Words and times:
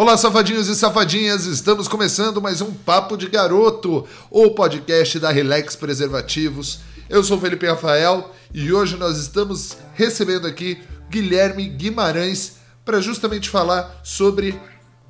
Olá, 0.00 0.16
safadinhos 0.16 0.66
e 0.66 0.74
safadinhas, 0.74 1.44
estamos 1.44 1.86
começando 1.86 2.40
mais 2.40 2.62
um 2.62 2.72
Papo 2.72 3.18
de 3.18 3.28
Garoto, 3.28 4.08
o 4.30 4.50
podcast 4.52 5.18
da 5.18 5.30
Relax 5.30 5.76
Preservativos. 5.76 6.80
Eu 7.06 7.22
sou 7.22 7.38
Felipe 7.38 7.66
Rafael 7.66 8.34
e 8.50 8.72
hoje 8.72 8.96
nós 8.96 9.18
estamos 9.18 9.76
recebendo 9.92 10.46
aqui 10.46 10.82
Guilherme 11.10 11.68
Guimarães 11.68 12.54
para 12.82 12.98
justamente 13.02 13.50
falar 13.50 14.00
sobre 14.02 14.58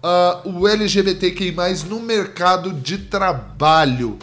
uh, 0.02 0.58
o 0.58 0.66
LGBTQI, 0.66 1.54
no 1.88 2.00
mercado 2.00 2.72
de 2.72 2.98
trabalho. 2.98 4.18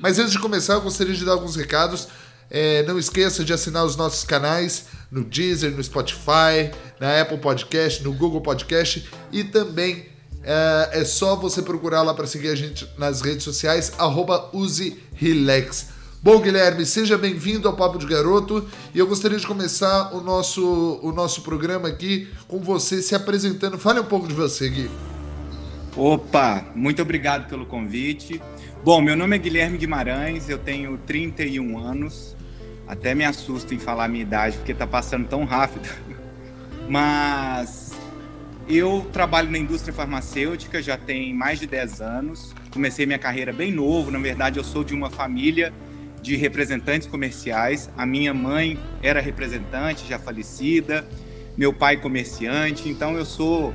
Mas 0.00 0.20
antes 0.20 0.30
de 0.30 0.38
começar, 0.38 0.74
eu 0.74 0.82
gostaria 0.82 1.14
de 1.14 1.24
dar 1.24 1.32
alguns 1.32 1.56
recados. 1.56 2.06
É, 2.48 2.84
não 2.84 2.96
esqueça 2.96 3.42
de 3.42 3.52
assinar 3.52 3.84
os 3.84 3.96
nossos 3.96 4.22
canais 4.22 4.84
no 5.10 5.24
Deezer, 5.24 5.72
no 5.72 5.82
Spotify, 5.82 6.70
na 7.00 7.20
Apple 7.20 7.38
Podcast, 7.38 8.04
no 8.04 8.12
Google 8.12 8.40
Podcast 8.40 9.08
e 9.32 9.42
também 9.42 10.11
é, 10.44 11.00
é 11.00 11.04
só 11.04 11.36
você 11.36 11.62
procurar 11.62 12.02
lá 12.02 12.14
para 12.14 12.26
seguir 12.26 12.48
a 12.48 12.54
gente 12.54 12.88
nas 12.98 13.20
redes 13.20 13.44
sociais, 13.44 13.92
arroba 13.98 14.50
userelax. 14.52 15.88
Bom, 16.22 16.38
Guilherme, 16.38 16.86
seja 16.86 17.18
bem-vindo 17.18 17.66
ao 17.66 17.74
Papo 17.74 17.98
de 17.98 18.06
Garoto 18.06 18.68
e 18.94 18.98
eu 18.98 19.06
gostaria 19.08 19.38
de 19.38 19.46
começar 19.46 20.14
o 20.14 20.20
nosso, 20.20 21.00
o 21.02 21.10
nosso 21.10 21.42
programa 21.42 21.88
aqui 21.88 22.28
com 22.46 22.60
você 22.60 23.02
se 23.02 23.14
apresentando. 23.14 23.76
Fale 23.76 23.98
um 23.98 24.04
pouco 24.04 24.28
de 24.28 24.34
você, 24.34 24.68
Gui. 24.68 24.88
Opa, 25.96 26.64
muito 26.76 27.02
obrigado 27.02 27.48
pelo 27.48 27.66
convite. 27.66 28.40
Bom, 28.84 29.00
meu 29.00 29.16
nome 29.16 29.36
é 29.36 29.38
Guilherme 29.38 29.78
Guimarães, 29.78 30.48
eu 30.48 30.58
tenho 30.58 30.96
31 31.06 31.78
anos, 31.78 32.36
até 32.86 33.14
me 33.14 33.24
assusta 33.24 33.74
em 33.74 33.78
falar 33.78 34.04
a 34.04 34.08
minha 34.08 34.22
idade, 34.22 34.56
porque 34.56 34.74
tá 34.74 34.86
passando 34.86 35.26
tão 35.26 35.44
rápido. 35.44 35.88
Mas 36.88 37.91
eu 38.68 39.08
trabalho 39.12 39.50
na 39.50 39.58
indústria 39.58 39.92
farmacêutica 39.92 40.80
já 40.80 40.96
tem 40.96 41.34
mais 41.34 41.58
de 41.58 41.66
10 41.66 42.00
anos. 42.00 42.54
Comecei 42.70 43.04
minha 43.06 43.18
carreira 43.18 43.52
bem 43.52 43.72
novo, 43.72 44.10
na 44.10 44.18
verdade 44.18 44.58
eu 44.58 44.64
sou 44.64 44.84
de 44.84 44.94
uma 44.94 45.10
família 45.10 45.72
de 46.22 46.36
representantes 46.36 47.08
comerciais. 47.08 47.90
A 47.96 48.06
minha 48.06 48.32
mãe 48.32 48.78
era 49.02 49.20
representante, 49.20 50.08
já 50.08 50.18
falecida, 50.18 51.06
meu 51.56 51.72
pai 51.72 51.96
comerciante, 51.96 52.88
então 52.88 53.16
eu 53.16 53.24
sou 53.24 53.74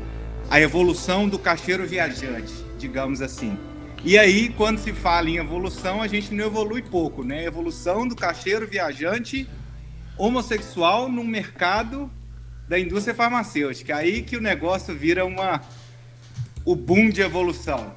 a 0.50 0.60
evolução 0.62 1.28
do 1.28 1.38
caixeiro 1.38 1.86
viajante, 1.86 2.54
digamos 2.80 3.22
assim. 3.22 3.58
E 4.06 4.18
aí, 4.18 4.50
quando 4.50 4.78
se 4.78 4.94
fala 4.94 5.30
em 5.30 5.38
evolução, 5.38 6.02
a 6.02 6.08
gente 6.08 6.34
não 6.34 6.46
evolui 6.46 6.82
pouco, 6.82 7.24
né? 7.24 7.44
Evolução 7.44 8.08
do 8.08 8.16
caixeiro 8.16 8.66
viajante 8.66 9.48
homossexual 10.18 11.10
no 11.10 11.24
mercado 11.24 12.10
da 12.68 12.80
indústria 12.80 13.16
farmacêutica. 13.16 13.96
Aí 13.96 14.22
que 14.22 14.38
o 14.38 14.42
negócio 14.42 14.96
vira 14.96 15.26
uma 15.26 15.62
o 16.66 16.76
boom 16.76 17.10
de 17.10 17.22
evolução. 17.22 17.96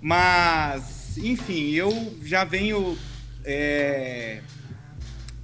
Mas, 0.00 1.16
enfim, 1.16 1.70
eu 1.70 2.14
já 2.22 2.44
venho. 2.44 2.96
É... 3.44 4.40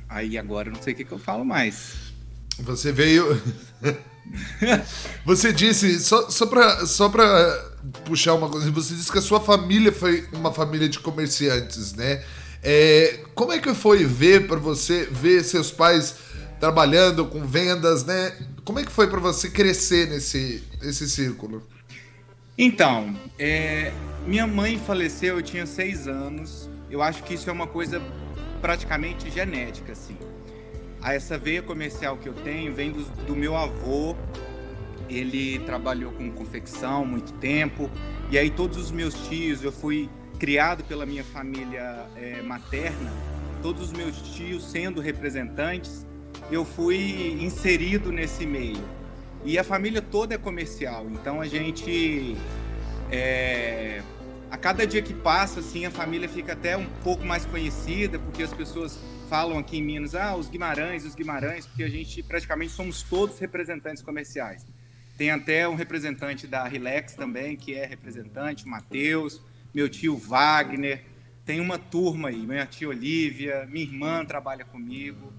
Aí 0.09 0.37
agora 0.37 0.69
eu 0.69 0.73
não 0.73 0.83
sei 0.83 0.93
o 0.93 0.97
que, 0.97 1.05
que 1.05 1.13
eu 1.13 1.19
falo 1.19 1.45
mais. 1.45 2.13
Você 2.59 2.93
veio. 2.93 3.41
você 5.25 5.53
disse, 5.53 5.99
só, 6.01 6.31
só 6.31 6.47
para 6.47 6.87
só 6.87 7.09
pra 7.09 7.73
puxar 8.05 8.35
uma 8.35 8.49
coisa, 8.49 8.71
você 8.71 8.95
disse 8.95 9.11
que 9.11 9.19
a 9.19 9.23
sua 9.23 9.41
família 9.41 9.93
foi 9.93 10.29
uma 10.33 10.53
família 10.53 10.89
de 10.89 10.99
comerciantes, 11.01 11.95
né? 11.95 12.23
É, 12.63 13.21
como 13.35 13.53
é 13.53 13.59
que 13.59 13.75
foi 13.75 14.05
ver 14.05 14.47
para 14.47 14.59
você 14.59 15.09
ver 15.11 15.43
seus 15.45 15.71
pais 15.71 16.15
trabalhando 16.65 17.27
com 17.27 17.47
vendas, 17.47 18.07
né? 18.07 18.33
Como 18.65 18.79
é 18.79 18.85
que 18.85 18.91
foi 18.91 19.07
para 19.07 19.21
você 19.21 19.51
crescer 19.51 20.09
nesse, 20.09 20.65
nesse 20.81 21.07
círculo? 21.11 21.63
Então, 22.57 23.15
é, 23.39 23.93
minha 24.27 24.47
mãe 24.47 24.79
faleceu, 24.79 25.37
eu 25.37 25.43
tinha 25.43 25.67
seis 25.67 26.09
anos. 26.09 26.71
Eu 26.91 27.03
acho 27.03 27.23
que 27.23 27.35
isso 27.35 27.51
é 27.51 27.53
uma 27.53 27.67
coisa 27.67 28.01
praticamente 28.63 29.31
genética, 29.31 29.93
assim. 29.93 30.17
Essa 31.05 31.37
veia 31.37 31.61
comercial 31.61 32.17
que 32.17 32.31
eu 32.31 32.33
tenho 32.33 32.75
vem 32.75 32.93
do, 32.93 33.05
do 33.27 33.37
meu 33.37 33.55
avô, 33.55 34.17
ele 35.07 35.59
trabalhou 35.67 36.13
com 36.13 36.31
confecção 36.31 37.05
muito 37.05 37.35
tempo. 37.35 37.91
E 38.31 38.39
aí 38.39 38.49
todos 38.49 38.79
os 38.79 38.91
meus 38.91 39.13
tios, 39.29 39.63
eu 39.63 39.71
fui 39.71 40.09
criado 40.39 40.83
pela 40.85 41.05
minha 41.05 41.25
família 41.25 42.07
é, 42.17 42.41
materna, 42.41 43.13
todos 43.61 43.83
os 43.83 43.93
meus 43.93 44.17
tios 44.35 44.65
sendo 44.65 45.03
representantes, 45.03 46.07
eu 46.51 46.65
fui 46.65 47.37
inserido 47.41 48.13
nesse 48.13 48.47
meio. 48.47 48.83
E 49.45 49.59
a 49.59 49.65
família 49.65 50.01
toda 50.01 50.35
é 50.35 50.39
comercial, 50.39 51.07
então 51.11 51.41
a 51.41 51.47
gente 51.47 52.37
é, 53.11 54.03
a 54.51 54.57
cada 54.57 54.87
dia 54.87 55.03
que 55.03 55.13
passa, 55.13 55.61
assim, 55.61 55.85
a 55.85 55.91
família 55.91 56.29
fica 56.29 56.53
até 56.53 56.77
um 56.77 56.87
pouco 57.03 57.25
mais 57.25 57.45
conhecida, 57.45 58.19
porque 58.19 58.43
as 58.43 58.53
pessoas 58.53 58.99
falam 59.29 59.59
aqui 59.59 59.79
em 59.79 59.83
Minas, 59.83 60.15
ah, 60.15 60.37
os 60.37 60.49
Guimarães, 60.49 61.05
os 61.05 61.15
Guimarães, 61.15 61.67
porque 61.67 61.83
a 61.83 61.89
gente 61.89 62.23
praticamente 62.23 62.73
somos 62.73 63.03
todos 63.03 63.39
representantes 63.39 64.03
comerciais. 64.03 64.65
Tem 65.19 65.31
até 65.31 65.69
um 65.69 65.75
representante 65.75 66.47
da 66.47 66.69
Relax 66.69 67.15
também, 67.15 67.57
que 67.57 67.75
é 67.75 67.85
representante, 67.85 68.67
Matheus, 68.67 69.43
meu 69.75 69.89
tio 69.89 70.17
Wagner. 70.17 71.03
Tem 71.45 71.61
uma 71.61 71.79
turma 71.79 72.29
aí, 72.29 72.47
minha 72.47 72.67
tia 72.67 72.89
Olivia, 72.89 73.67
minha 73.69 73.85
irmã 73.85 74.25
trabalha 74.25 74.65
comigo. 74.65 75.33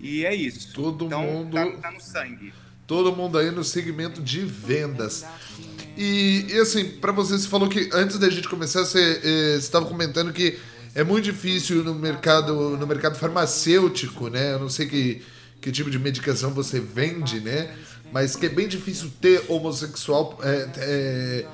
E 0.00 0.24
é 0.24 0.34
isso. 0.34 0.72
Todo 0.72 1.06
então, 1.06 1.22
mundo. 1.22 1.54
Tá, 1.54 1.70
tá, 1.70 1.90
no 1.90 2.00
sangue. 2.00 2.52
Todo 2.86 3.14
mundo 3.14 3.36
aí 3.36 3.50
no 3.50 3.62
segmento 3.62 4.22
de 4.22 4.40
vendas. 4.40 5.24
E, 5.96 6.46
e 6.48 6.58
assim, 6.58 6.84
para 6.84 7.12
você, 7.12 7.38
você 7.38 7.48
falou 7.48 7.68
que 7.68 7.90
antes 7.92 8.18
da 8.18 8.30
gente 8.30 8.48
começar, 8.48 8.84
você 8.84 9.56
estava 9.58 9.84
eh, 9.84 9.88
comentando 9.88 10.32
que 10.32 10.58
é 10.94 11.04
muito 11.04 11.24
difícil 11.24 11.84
no 11.84 11.94
mercado, 11.94 12.76
no 12.76 12.86
mercado 12.86 13.16
farmacêutico, 13.16 14.28
né? 14.28 14.54
Eu 14.54 14.60
não 14.60 14.70
sei 14.70 14.86
que, 14.86 15.22
que 15.60 15.70
tipo 15.70 15.90
de 15.90 15.98
medicação 15.98 16.54
você 16.54 16.80
vende, 16.80 17.40
né? 17.40 17.76
mas 18.12 18.36
que 18.36 18.46
é 18.46 18.48
bem 18.48 18.68
difícil 18.68 19.10
ter 19.20 19.44
homossexual, 19.48 20.38
é, 20.42 20.68
é, 20.76 21.46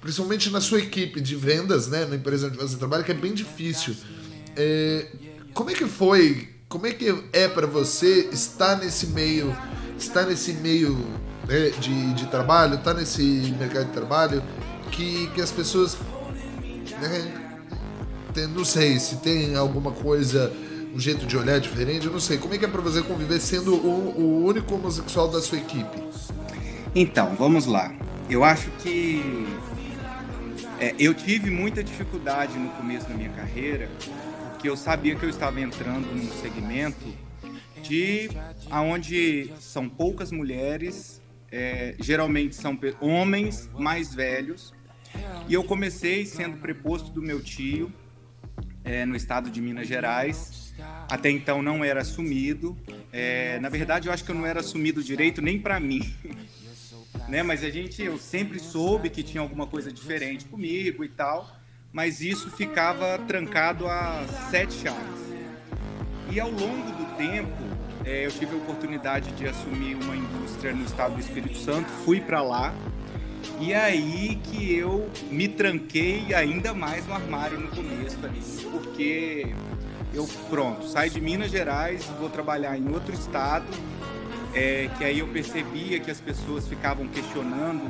principalmente 0.00 0.50
na 0.50 0.60
sua 0.60 0.80
equipe 0.80 1.20
de 1.20 1.36
vendas, 1.36 1.88
né, 1.88 2.04
na 2.04 2.16
empresa 2.16 2.48
onde 2.48 2.56
você 2.56 2.76
trabalha, 2.76 3.04
que 3.04 3.12
é 3.12 3.14
bem 3.14 3.32
difícil. 3.32 3.94
É, 4.56 5.06
como 5.54 5.70
é 5.70 5.74
que 5.74 5.86
foi? 5.86 6.48
Como 6.72 6.86
é 6.86 6.90
que 6.90 7.14
é 7.34 7.48
para 7.48 7.66
você 7.66 8.30
estar 8.32 8.76
nesse 8.76 9.08
meio, 9.08 9.54
estar 9.98 10.24
nesse 10.24 10.54
meio 10.54 10.96
né, 11.46 11.68
de, 11.68 12.14
de 12.14 12.26
trabalho, 12.28 12.76
estar 12.76 12.94
nesse 12.94 13.22
mercado 13.58 13.88
de 13.88 13.92
trabalho, 13.92 14.42
que, 14.90 15.26
que 15.34 15.42
as 15.42 15.50
pessoas, 15.50 15.98
né, 16.98 17.60
tem, 18.32 18.46
não 18.46 18.64
sei 18.64 18.98
se 18.98 19.16
tem 19.16 19.54
alguma 19.54 19.92
coisa 19.92 20.50
um 20.94 20.98
jeito 20.98 21.26
de 21.26 21.36
olhar 21.36 21.60
diferente? 21.60 22.06
Eu 22.06 22.12
não 22.12 22.20
sei. 22.20 22.38
Como 22.38 22.54
é 22.54 22.58
que 22.58 22.64
é 22.64 22.68
para 22.68 22.80
você 22.80 23.02
conviver 23.02 23.38
sendo 23.38 23.74
o, 23.74 24.18
o 24.18 24.44
único 24.46 24.74
homossexual 24.74 25.28
da 25.28 25.42
sua 25.42 25.58
equipe? 25.58 26.02
Então, 26.94 27.36
vamos 27.38 27.66
lá. 27.66 27.92
Eu 28.30 28.42
acho 28.42 28.70
que 28.78 29.46
é, 30.80 30.94
eu 30.98 31.12
tive 31.12 31.50
muita 31.50 31.84
dificuldade 31.84 32.58
no 32.58 32.70
começo 32.70 33.06
da 33.10 33.14
minha 33.14 33.28
carreira, 33.28 33.90
porque 34.62 34.70
eu 34.70 34.76
sabia 34.76 35.16
que 35.16 35.24
eu 35.24 35.28
estava 35.28 35.60
entrando 35.60 36.06
num 36.14 36.30
segmento 36.40 37.04
de 37.82 38.30
aonde 38.70 39.52
são 39.58 39.88
poucas 39.88 40.30
mulheres, 40.30 41.20
é, 41.50 41.96
geralmente 41.98 42.54
são 42.54 42.78
homens 43.00 43.68
mais 43.76 44.14
velhos, 44.14 44.72
e 45.48 45.54
eu 45.54 45.64
comecei 45.64 46.24
sendo 46.24 46.58
preposto 46.58 47.10
do 47.10 47.20
meu 47.20 47.42
tio 47.42 47.92
é, 48.84 49.04
no 49.04 49.16
estado 49.16 49.50
de 49.50 49.60
Minas 49.60 49.88
Gerais 49.88 50.72
até 51.10 51.28
então 51.28 51.60
não 51.60 51.82
era 51.84 52.02
assumido. 52.02 52.78
É, 53.12 53.58
na 53.58 53.68
verdade, 53.68 54.06
eu 54.06 54.14
acho 54.14 54.22
que 54.22 54.30
eu 54.30 54.34
não 54.36 54.46
era 54.46 54.60
assumido 54.60 55.02
direito 55.02 55.42
nem 55.42 55.58
para 55.58 55.80
mim. 55.80 56.08
né? 57.28 57.42
Mas 57.42 57.64
a 57.64 57.68
gente, 57.68 58.00
eu 58.00 58.16
sempre 58.16 58.60
soube 58.60 59.10
que 59.10 59.24
tinha 59.24 59.40
alguma 59.40 59.66
coisa 59.66 59.92
diferente 59.92 60.44
comigo 60.44 61.04
e 61.04 61.08
tal, 61.08 61.50
mas 61.92 62.20
isso 62.20 62.50
ficava 62.50 63.18
trancado 63.18 63.86
a 63.86 64.24
sete 64.50 64.74
chaves. 64.74 65.22
E 66.30 66.40
ao 66.40 66.50
longo 66.50 66.90
do 66.92 67.16
tempo, 67.16 67.52
é, 68.04 68.26
eu 68.26 68.32
tive 68.32 68.54
a 68.54 68.56
oportunidade 68.56 69.30
de 69.32 69.46
assumir 69.46 69.94
uma 69.96 70.16
indústria 70.16 70.72
no 70.72 70.84
estado 70.84 71.14
do 71.14 71.20
Espírito 71.20 71.58
Santo, 71.58 71.88
fui 72.04 72.20
para 72.20 72.40
lá. 72.40 72.74
E 73.60 73.74
aí 73.74 74.40
que 74.44 74.74
eu 74.74 75.10
me 75.30 75.46
tranquei 75.46 76.32
ainda 76.34 76.72
mais 76.72 77.06
no 77.06 77.14
armário 77.14 77.60
no 77.60 77.68
começo 77.68 78.16
ali, 78.24 78.40
porque 78.70 79.52
eu 80.14 80.28
pronto, 80.48 80.86
saio 80.86 81.10
de 81.10 81.20
Minas 81.20 81.50
Gerais, 81.50 82.04
vou 82.18 82.30
trabalhar 82.30 82.78
em 82.78 82.88
outro 82.88 83.12
estado, 83.12 83.66
é, 84.54 84.88
que 84.96 85.04
aí 85.04 85.18
eu 85.18 85.28
percebia 85.28 86.00
que 86.00 86.10
as 86.10 86.20
pessoas 86.20 86.66
ficavam 86.66 87.06
questionando 87.08 87.82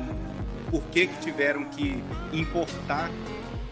por 0.70 0.82
que, 0.84 1.06
que 1.06 1.20
tiveram 1.20 1.64
que 1.64 2.02
importar 2.32 3.10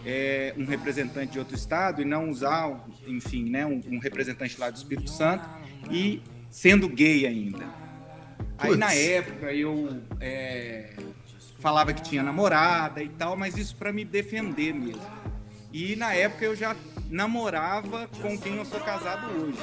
é, 0.05 0.53
um 0.57 0.65
representante 0.65 1.33
de 1.33 1.39
outro 1.39 1.55
estado 1.55 2.01
e 2.01 2.05
não 2.05 2.29
usar, 2.29 2.85
enfim, 3.07 3.49
né, 3.49 3.65
um, 3.65 3.81
um 3.87 3.99
representante 3.99 4.59
lá 4.59 4.69
do 4.69 4.77
Espírito 4.77 5.09
Santo 5.09 5.47
e 5.89 6.21
sendo 6.49 6.87
gay 6.87 7.25
ainda. 7.25 7.65
Aí 8.57 8.75
na 8.75 8.93
época 8.93 9.51
eu 9.53 10.01
é, 10.19 10.93
falava 11.59 11.93
que 11.93 12.01
tinha 12.01 12.21
namorada 12.21 13.01
e 13.01 13.09
tal, 13.09 13.35
mas 13.35 13.57
isso 13.57 13.75
para 13.75 13.91
me 13.91 14.05
defender 14.05 14.73
mesmo. 14.73 15.01
E 15.73 15.95
na 15.95 16.13
época 16.13 16.45
eu 16.45 16.55
já 16.55 16.75
namorava 17.09 18.07
com 18.21 18.37
quem 18.37 18.57
eu 18.57 18.65
sou 18.65 18.79
casado 18.79 19.27
hoje. 19.31 19.59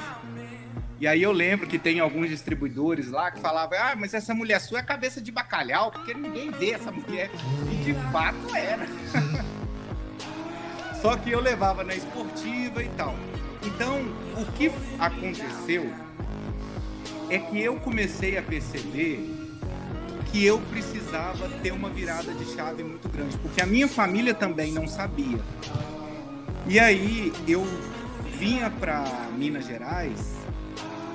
E 1.01 1.07
aí 1.07 1.23
eu 1.23 1.31
lembro 1.31 1.67
que 1.67 1.79
tem 1.79 2.01
alguns 2.01 2.29
distribuidores 2.29 3.09
lá 3.09 3.31
que 3.31 3.41
falavam, 3.41 3.79
ah, 3.79 3.95
mas 3.97 4.15
essa 4.15 4.35
mulher 4.35 4.61
sua 4.61 4.81
é 4.81 4.83
cabeça 4.83 5.21
de 5.21 5.31
bacalhau, 5.31 5.93
porque 5.93 6.13
ninguém 6.13 6.51
vê 6.51 6.71
essa 6.71 6.91
mulher. 6.91 7.31
E 7.73 7.85
de 7.85 7.95
fato 8.11 8.57
era. 8.57 8.87
Só 11.01 11.17
que 11.17 11.31
eu 11.31 11.41
levava 11.41 11.85
na 11.85 11.95
esportiva 11.95 12.83
e 12.83 12.89
tal. 12.91 13.15
Então, 13.65 14.01
o 14.37 14.45
que 14.53 14.71
aconteceu 14.99 15.91
é 17.31 17.39
que 17.39 17.61
eu 17.61 17.77
comecei 17.77 18.37
a 18.37 18.43
perceber 18.43 19.35
que 20.31 20.45
eu 20.45 20.59
precisava 20.71 21.49
ter 21.63 21.73
uma 21.73 21.89
virada 21.89 22.33
de 22.33 22.45
chave 22.55 22.83
muito 22.83 23.09
grande, 23.09 23.37
porque 23.39 23.63
a 23.63 23.67
minha 23.67 23.89
família 23.89 24.35
também 24.35 24.73
não 24.73 24.87
sabia. 24.87 25.39
E 26.67 26.79
aí 26.79 27.33
eu 27.47 27.67
vinha 28.39 28.71
para 28.71 29.05
Minas 29.37 29.67
Gerais 29.67 30.37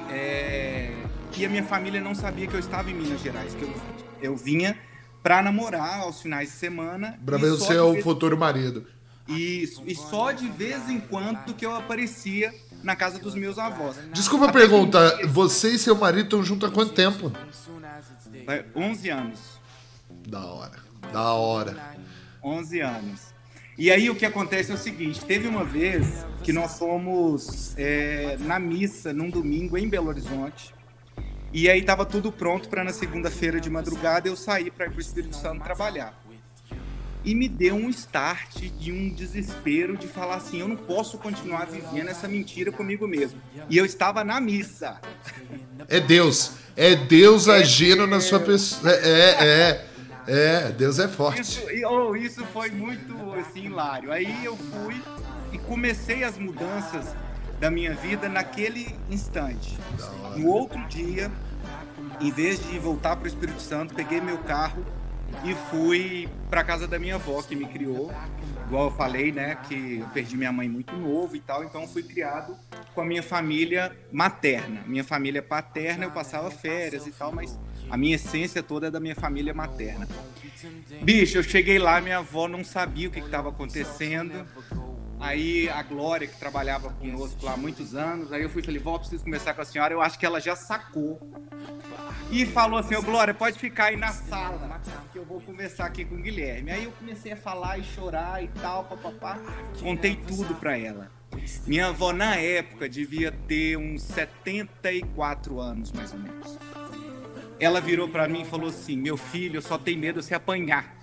é, 0.09 0.93
e 1.37 1.45
a 1.45 1.49
minha 1.49 1.63
família 1.63 2.01
não 2.01 2.15
sabia 2.15 2.47
que 2.47 2.53
eu 2.53 2.59
estava 2.59 2.89
em 2.89 2.93
Minas 2.93 3.21
Gerais, 3.21 3.53
que 3.53 3.63
eu, 3.63 3.73
eu 4.21 4.35
vinha 4.35 4.77
para 5.21 5.41
namorar 5.41 6.01
aos 6.01 6.21
finais 6.21 6.49
de 6.49 6.55
semana. 6.55 7.17
Para 7.25 7.37
ver 7.37 7.51
o 7.51 7.57
seu 7.57 8.01
futuro 8.01 8.37
marido. 8.37 8.85
Isso, 9.27 9.83
e 9.85 9.95
só 9.95 10.31
de 10.31 10.47
vez 10.49 10.89
em 10.89 10.99
quando 10.99 11.53
que 11.53 11.65
eu 11.65 11.75
aparecia 11.75 12.53
na 12.83 12.95
casa 12.95 13.19
dos 13.19 13.35
meus 13.35 13.57
avós. 13.57 13.97
Desculpa 14.11 14.47
a 14.47 14.51
pergunta, 14.51 15.17
que... 15.17 15.27
você 15.27 15.69
e 15.69 15.79
seu 15.79 15.95
marido 15.95 16.25
estão 16.25 16.43
juntos 16.43 16.69
há 16.69 16.71
quanto 16.71 16.93
tempo? 16.93 17.31
11 18.75 19.09
anos. 19.09 19.39
Da 20.27 20.45
hora, 20.45 20.77
da 21.11 21.33
hora. 21.33 21.95
11 22.43 22.81
anos. 22.81 23.33
E 23.77 23.89
aí 23.89 24.09
o 24.09 24.15
que 24.15 24.25
acontece 24.25 24.71
é 24.71 24.75
o 24.75 24.77
seguinte, 24.77 25.23
teve 25.23 25.47
uma 25.47 25.63
vez 25.63 26.25
que 26.43 26.51
nós 26.51 26.77
fomos 26.77 27.73
é, 27.77 28.37
na 28.41 28.59
missa 28.59 29.13
num 29.13 29.29
domingo 29.29 29.77
em 29.77 29.87
Belo 29.87 30.09
Horizonte, 30.09 30.75
e 31.51 31.69
aí 31.69 31.81
tava 31.81 32.05
tudo 32.05 32.31
pronto 32.31 32.67
para 32.67 32.83
na 32.83 32.91
segunda-feira 32.91 33.59
de 33.59 33.69
madrugada 33.69 34.27
eu 34.27 34.35
sair 34.35 34.69
para 34.69 34.85
ir 34.85 34.91
pro 34.91 35.01
Espírito 35.01 35.35
Santo 35.35 35.63
trabalhar 35.63 36.22
e 37.23 37.33
me 37.33 37.47
deu 37.47 37.75
um 37.75 37.89
start 37.89 38.57
de 38.79 38.91
um 38.91 39.09
desespero 39.09 39.97
de 39.97 40.07
falar 40.07 40.35
assim: 40.35 40.59
eu 40.59 40.67
não 40.67 40.75
posso 40.75 41.17
continuar 41.17 41.65
vivendo 41.65 42.09
essa 42.09 42.27
mentira 42.27 42.71
comigo 42.71 43.07
mesmo. 43.07 43.41
E 43.69 43.77
eu 43.77 43.85
estava 43.85 44.23
na 44.23 44.41
missa. 44.41 44.99
É 45.87 45.99
Deus. 45.99 46.53
É 46.75 46.95
Deus 46.95 47.47
é 47.47 47.57
agindo 47.57 47.97
Deus. 47.97 48.09
na 48.09 48.19
sua 48.19 48.39
pessoa. 48.39 48.91
É, 48.91 48.95
é, 48.95 49.87
é, 50.27 50.65
é. 50.67 50.71
Deus 50.71 50.99
é 50.99 51.07
forte. 51.07 51.41
Isso, 51.41 51.61
oh, 51.87 52.15
isso 52.15 52.43
foi 52.47 52.69
muito 52.69 53.15
assim, 53.33 53.65
hilário. 53.65 54.11
Aí 54.11 54.43
eu 54.43 54.57
fui 54.57 55.01
e 55.51 55.57
comecei 55.57 56.23
as 56.23 56.37
mudanças 56.37 57.15
da 57.59 57.69
minha 57.71 57.93
vida 57.93 58.27
naquele 58.27 58.93
instante. 59.09 59.77
No 60.35 60.47
outro 60.47 60.85
dia, 60.87 61.31
em 62.19 62.31
vez 62.31 62.59
de 62.67 62.77
voltar 62.79 63.15
para 63.15 63.25
o 63.25 63.27
Espírito 63.27 63.61
Santo, 63.61 63.93
peguei 63.93 64.19
meu 64.19 64.37
carro 64.39 64.83
e 65.43 65.53
fui 65.69 66.29
para 66.49 66.63
casa 66.63 66.87
da 66.87 66.97
minha 66.99 67.15
avó 67.15 67.41
que 67.41 67.55
me 67.55 67.65
criou. 67.65 68.11
Igual 68.67 68.85
eu 68.85 68.91
falei, 68.91 69.31
né, 69.31 69.57
que 69.67 69.99
eu 69.99 70.07
perdi 70.09 70.37
minha 70.37 70.51
mãe 70.51 70.69
muito 70.69 70.95
novo 70.95 71.35
e 71.35 71.39
tal, 71.39 71.63
então 71.63 71.87
fui 71.87 72.01
criado 72.01 72.57
com 72.95 73.01
a 73.01 73.05
minha 73.05 73.21
família 73.21 73.95
materna. 74.11 74.81
Minha 74.85 75.03
família 75.03 75.41
paterna 75.41 76.05
eu 76.05 76.11
passava 76.11 76.49
férias 76.49 77.05
e 77.05 77.11
tal, 77.11 77.31
mas 77.31 77.59
a 77.89 77.97
minha 77.97 78.15
essência 78.15 78.63
toda 78.63 78.87
é 78.87 78.91
da 78.91 78.99
minha 78.99 79.15
família 79.15 79.53
materna. 79.53 80.07
Bicho, 81.01 81.37
eu 81.37 81.43
cheguei 81.43 81.77
lá, 81.77 81.99
minha 81.99 82.19
avó 82.19 82.47
não 82.47 82.63
sabia 82.63 83.09
o 83.09 83.11
que 83.11 83.19
estava 83.19 83.49
acontecendo. 83.49 84.45
Aí 85.19 85.69
a 85.69 85.81
Glória, 85.83 86.27
que 86.27 86.37
trabalhava 86.37 86.89
conosco 86.89 87.45
lá 87.45 87.53
há 87.53 87.57
muitos 87.57 87.95
anos, 87.95 88.33
aí 88.33 88.43
eu 88.43 88.49
fui 88.49 88.61
e 88.61 88.65
falei, 88.65 88.79
vó, 88.79 88.97
preciso 88.97 89.23
conversar 89.23 89.53
com 89.53 89.61
a 89.61 89.65
senhora. 89.65 89.93
Eu 89.93 90.01
acho 90.01 90.19
que 90.19 90.25
ela 90.25 90.39
já 90.39 90.55
sacou. 90.55 91.19
E 92.31 92.45
falou 92.45 92.79
assim, 92.79 92.95
ô 92.95 93.01
Glória, 93.01 93.33
pode 93.33 93.59
ficar 93.59 93.85
aí 93.85 93.97
na 93.97 94.11
sala, 94.11 94.81
que 95.11 95.19
eu 95.19 95.25
vou 95.25 95.39
conversar 95.41 95.85
aqui 95.85 96.03
com 96.03 96.15
o 96.15 96.17
Guilherme. 96.17 96.71
Aí 96.71 96.83
eu 96.85 96.91
comecei 96.91 97.31
a 97.31 97.37
falar 97.37 97.77
e 97.77 97.83
chorar 97.83 98.43
e 98.43 98.47
tal, 98.61 98.85
papapá. 98.85 99.37
Contei 99.79 100.15
tudo 100.15 100.55
pra 100.55 100.77
ela. 100.77 101.11
Minha 101.65 101.87
avó, 101.87 102.11
na 102.13 102.35
época, 102.35 102.87
devia 102.87 103.31
ter 103.47 103.77
uns 103.77 104.03
74 104.03 105.59
anos, 105.59 105.91
mais 105.91 106.13
ou 106.13 106.19
menos. 106.19 106.57
Ela 107.59 107.79
virou 107.79 108.09
para 108.09 108.27
mim 108.27 108.41
e 108.41 108.45
falou 108.45 108.69
assim: 108.69 108.97
Meu 108.97 109.17
filho, 109.17 109.61
só 109.61 109.77
tenho 109.77 109.99
medo 109.99 110.19
de 110.19 110.25
se 110.25 110.33
apanhar. 110.33 110.95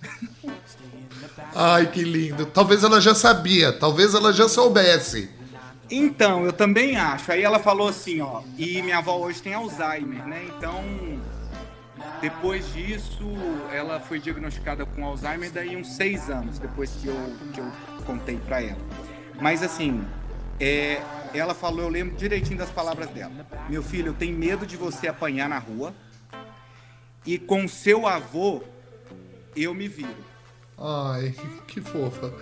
Ai, 1.54 1.86
que 1.90 2.02
lindo. 2.02 2.46
Talvez 2.46 2.84
ela 2.84 3.00
já 3.00 3.14
sabia, 3.14 3.72
talvez 3.72 4.14
ela 4.14 4.32
já 4.32 4.48
soubesse. 4.48 5.30
Então, 5.90 6.44
eu 6.44 6.52
também 6.52 6.96
acho. 6.96 7.32
Aí 7.32 7.42
ela 7.42 7.58
falou 7.58 7.88
assim, 7.88 8.20
ó, 8.20 8.42
e 8.56 8.80
minha 8.82 8.98
avó 8.98 9.16
hoje 9.16 9.42
tem 9.42 9.54
Alzheimer, 9.54 10.24
né? 10.26 10.46
Então, 10.56 10.82
depois 12.20 12.72
disso, 12.72 13.24
ela 13.72 13.98
foi 13.98 14.20
diagnosticada 14.20 14.86
com 14.86 15.04
Alzheimer 15.04 15.50
daí 15.50 15.76
uns 15.76 15.88
seis 15.88 16.30
anos, 16.30 16.58
depois 16.58 16.90
que 16.90 17.08
eu, 17.08 17.16
que 17.52 17.60
eu 17.60 17.72
contei 18.06 18.36
para 18.36 18.62
ela. 18.62 18.78
Mas 19.40 19.62
assim, 19.62 20.04
é, 20.60 21.00
ela 21.34 21.54
falou, 21.54 21.80
eu 21.80 21.88
lembro 21.88 22.16
direitinho 22.16 22.58
das 22.58 22.70
palavras 22.70 23.08
dela. 23.10 23.32
Meu 23.68 23.82
filho, 23.82 24.08
eu 24.08 24.14
tenho 24.14 24.36
medo 24.36 24.66
de 24.66 24.76
você 24.76 25.08
apanhar 25.08 25.48
na 25.48 25.58
rua. 25.58 25.94
E 27.26 27.38
com 27.38 27.66
seu 27.66 28.06
avô, 28.06 28.62
eu 29.56 29.74
me 29.74 29.88
viro. 29.88 30.24
Ai, 30.78 31.34
que 31.66 31.80
fofa. 31.80 32.32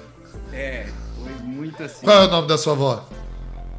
É, 0.52 0.86
foi 1.16 1.32
muito 1.44 1.82
assim. 1.82 2.04
Qual 2.04 2.22
é 2.22 2.26
o 2.26 2.30
nome 2.30 2.46
da 2.46 2.58
sua 2.58 2.74
avó? 2.74 3.08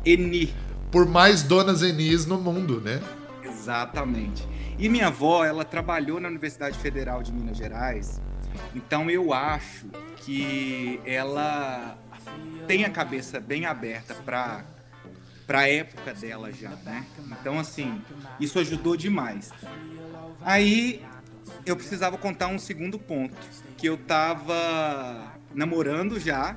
Eni. 0.05 0.53
Por 0.91 1.05
mais 1.05 1.43
donas 1.43 1.81
Enis 1.81 2.25
no 2.25 2.37
mundo, 2.39 2.81
né? 2.81 3.01
Exatamente. 3.43 4.47
E 4.77 4.87
minha 4.89 5.07
avó, 5.07 5.43
ela 5.45 5.65
trabalhou 5.65 6.19
na 6.19 6.27
Universidade 6.27 6.77
Federal 6.77 7.21
de 7.21 7.31
Minas 7.31 7.57
Gerais. 7.57 8.21
Então 8.73 9.09
eu 9.09 9.33
acho 9.33 9.87
que 10.17 10.99
ela 11.05 11.97
tem 12.67 12.85
a 12.85 12.89
cabeça 12.89 13.39
bem 13.39 13.65
aberta 13.65 14.13
para 14.13 14.63
para 15.45 15.67
época 15.67 16.13
dela 16.13 16.51
já, 16.51 16.69
né? 16.85 17.03
Então 17.31 17.57
assim, 17.57 17.99
isso 18.39 18.59
ajudou 18.59 18.95
demais. 18.95 19.51
Aí 20.41 21.03
eu 21.65 21.75
precisava 21.75 22.17
contar 22.17 22.47
um 22.47 22.59
segundo 22.59 22.99
ponto, 22.99 23.35
que 23.75 23.87
eu 23.87 23.97
tava 23.97 25.33
namorando 25.53 26.19
já, 26.19 26.55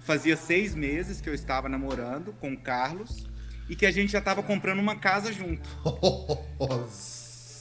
fazia 0.00 0.36
seis 0.36 0.74
meses 0.74 1.20
que 1.20 1.28
eu 1.28 1.34
estava 1.34 1.68
namorando 1.68 2.32
com 2.34 2.52
o 2.52 2.60
Carlos 2.60 3.28
e 3.68 3.76
que 3.76 3.86
a 3.86 3.90
gente 3.90 4.10
já 4.10 4.18
estava 4.18 4.42
comprando 4.42 4.80
uma 4.80 4.96
casa 4.96 5.32
junto. 5.32 5.68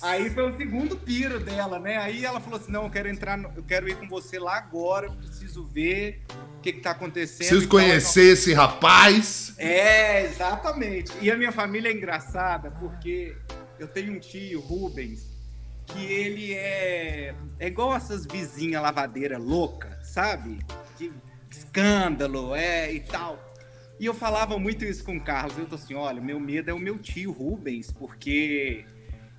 Aí 0.01 0.29
foi 0.29 0.49
o 0.49 0.57
segundo 0.57 0.95
piro 0.95 1.39
dela, 1.39 1.77
né? 1.77 1.97
Aí 1.97 2.23
ela 2.23 2.39
falou 2.39 2.59
assim: 2.59 2.71
não, 2.71 2.85
eu 2.85 2.89
quero 2.89 3.09
entrar, 3.09 3.37
eu 3.55 3.63
quero 3.63 3.87
ir 3.87 3.95
com 3.95 4.07
você 4.07 4.39
lá 4.39 4.57
agora, 4.57 5.07
eu 5.07 5.11
preciso 5.11 5.65
ver 5.65 6.23
o 6.57 6.61
que, 6.61 6.69
está 6.69 6.91
acontecendo. 6.91 7.49
Preciso 7.49 7.67
conhecer 7.67 8.33
esse 8.33 8.53
rapaz. 8.53 9.53
É, 9.57 10.23
exatamente. 10.23 11.11
E 11.21 11.29
a 11.29 11.35
minha 11.35 11.51
família 11.51 11.89
é 11.89 11.93
engraçada 11.93 12.71
porque 12.71 13.35
eu 13.77 13.87
tenho 13.87 14.13
um 14.13 14.19
tio, 14.19 14.61
Rubens, 14.61 15.27
que 15.85 16.05
ele 16.05 16.53
é, 16.53 17.35
é 17.59 17.67
igual 17.67 17.93
essas 17.93 18.25
vizinhas 18.25 18.81
lavadeiras 18.81 19.41
louca, 19.41 19.99
sabe? 20.01 20.59
Que 20.97 21.11
escândalo, 21.49 22.55
é 22.55 22.93
e 22.93 22.99
tal. 22.99 23.49
E 23.99 24.05
eu 24.05 24.13
falava 24.13 24.57
muito 24.57 24.85
isso 24.85 25.03
com 25.03 25.17
o 25.17 25.21
Carlos. 25.21 25.57
Eu 25.57 25.65
tô 25.65 25.75
assim, 25.75 25.93
olha, 25.93 26.21
meu 26.21 26.39
medo 26.39 26.69
é 26.69 26.73
o 26.73 26.79
meu 26.79 26.97
tio 26.97 27.31
Rubens, 27.31 27.91
porque 27.91 28.85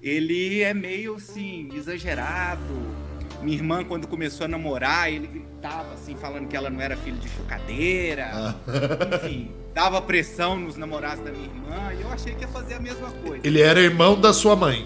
ele 0.02 0.60
é 0.60 0.74
meio 0.74 1.14
assim, 1.14 1.70
exagerado. 1.74 3.00
Minha 3.42 3.56
irmã, 3.56 3.84
quando 3.84 4.06
começou 4.06 4.44
a 4.44 4.48
namorar, 4.48 5.10
ele 5.10 5.26
gritava 5.26 5.94
assim, 5.94 6.14
falando 6.14 6.46
que 6.46 6.54
ela 6.54 6.68
não 6.68 6.80
era 6.80 6.94
filha 6.94 7.16
de 7.16 7.28
chocadeira. 7.30 8.30
Ah. 8.34 8.54
Enfim, 9.16 9.50
dava 9.72 10.02
pressão 10.02 10.58
nos 10.58 10.76
namorados 10.76 11.24
da 11.24 11.32
minha 11.32 11.46
irmã. 11.46 11.94
E 11.98 12.02
eu 12.02 12.12
achei 12.12 12.34
que 12.34 12.42
ia 12.42 12.48
fazer 12.48 12.74
a 12.74 12.80
mesma 12.80 13.10
coisa. 13.10 13.46
Ele 13.46 13.62
era 13.62 13.80
irmão 13.80 14.20
da 14.20 14.34
sua 14.34 14.54
mãe. 14.54 14.84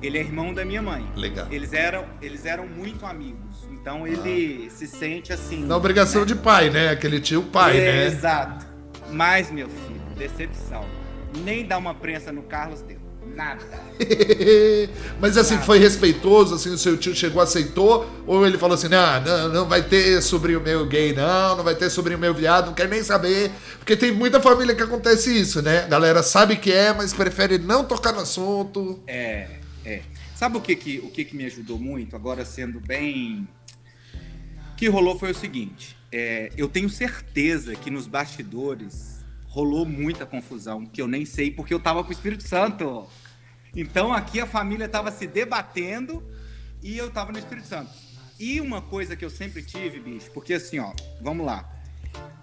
Ele 0.00 0.16
é 0.16 0.20
irmão 0.22 0.54
da 0.54 0.64
minha 0.64 0.80
mãe. 0.80 1.06
Legal. 1.16 1.46
Eles 1.50 1.74
eram, 1.74 2.06
eles 2.22 2.46
eram 2.46 2.66
muito 2.66 3.04
amigos. 3.04 3.63
Então 3.84 4.06
ele 4.06 4.64
ah. 4.66 4.70
se 4.70 4.86
sente 4.86 5.30
assim. 5.30 5.62
Na 5.66 5.76
obrigação 5.76 6.22
né? 6.22 6.28
de 6.28 6.34
pai, 6.34 6.70
né? 6.70 6.88
Aquele 6.88 7.20
tio 7.20 7.42
pai, 7.42 7.76
é, 7.76 7.92
né? 7.92 8.06
Exato. 8.06 8.64
Mas, 9.10 9.50
meu 9.50 9.68
filho, 9.68 10.00
decepção. 10.16 10.86
Nem 11.44 11.66
dá 11.66 11.76
uma 11.76 11.92
prensa 11.92 12.32
no 12.32 12.44
Carlos 12.44 12.80
deu. 12.80 12.96
Nada. 13.36 13.62
Mas 15.20 15.36
assim, 15.36 15.54
Nada. 15.56 15.66
foi 15.66 15.78
respeitoso, 15.78 16.54
assim, 16.54 16.70
o 16.70 16.78
seu 16.78 16.96
tio 16.96 17.14
chegou, 17.14 17.42
aceitou, 17.42 18.08
ou 18.26 18.46
ele 18.46 18.56
falou 18.56 18.74
assim, 18.74 18.88
não, 18.88 19.20
não, 19.20 19.48
não 19.48 19.68
vai 19.68 19.82
ter 19.82 20.22
sobrinho 20.22 20.60
meu 20.60 20.86
gay, 20.86 21.12
não, 21.12 21.56
não 21.56 21.64
vai 21.64 21.74
ter 21.74 21.90
sobrinho 21.90 22.18
meu 22.18 22.32
viado, 22.32 22.66
não 22.66 22.74
quer 22.74 22.88
nem 22.88 23.02
saber. 23.02 23.50
Porque 23.78 23.96
tem 23.96 24.12
muita 24.12 24.40
família 24.40 24.74
que 24.74 24.82
acontece 24.82 25.36
isso, 25.38 25.60
né? 25.60 25.80
A 25.80 25.88
galera 25.88 26.22
sabe 26.22 26.56
que 26.56 26.72
é, 26.72 26.94
mas 26.94 27.12
prefere 27.12 27.58
não 27.58 27.84
tocar 27.84 28.12
no 28.12 28.20
assunto. 28.20 29.02
É, 29.06 29.48
é. 29.84 30.00
Sabe 30.34 30.56
o 30.56 30.60
que 30.60 30.74
que, 30.74 30.98
o 31.00 31.10
que 31.10 31.24
que 31.24 31.36
me 31.36 31.44
ajudou 31.44 31.78
muito? 31.78 32.16
Agora 32.16 32.46
sendo 32.46 32.80
bem... 32.80 33.46
O 34.74 34.76
que 34.76 34.88
rolou 34.88 35.16
foi 35.16 35.30
o 35.30 35.34
seguinte, 35.34 35.96
é, 36.10 36.50
eu 36.56 36.68
tenho 36.68 36.90
certeza 36.90 37.76
que 37.76 37.92
nos 37.92 38.08
bastidores 38.08 39.24
rolou 39.46 39.86
muita 39.86 40.26
confusão, 40.26 40.84
que 40.84 41.00
eu 41.00 41.06
nem 41.06 41.24
sei 41.24 41.48
porque 41.48 41.72
eu 41.72 41.78
tava 41.78 42.02
com 42.02 42.08
o 42.08 42.12
Espírito 42.12 42.42
Santo. 42.42 43.06
Então 43.72 44.12
aqui 44.12 44.40
a 44.40 44.46
família 44.46 44.88
tava 44.88 45.12
se 45.12 45.28
debatendo 45.28 46.28
e 46.82 46.98
eu 46.98 47.08
tava 47.08 47.30
no 47.30 47.38
Espírito 47.38 47.68
Santo. 47.68 47.92
E 48.36 48.60
uma 48.60 48.82
coisa 48.82 49.14
que 49.14 49.24
eu 49.24 49.30
sempre 49.30 49.62
tive, 49.62 50.00
bicho, 50.00 50.28
porque 50.32 50.54
assim, 50.54 50.80
ó, 50.80 50.92
vamos 51.22 51.46
lá. 51.46 51.72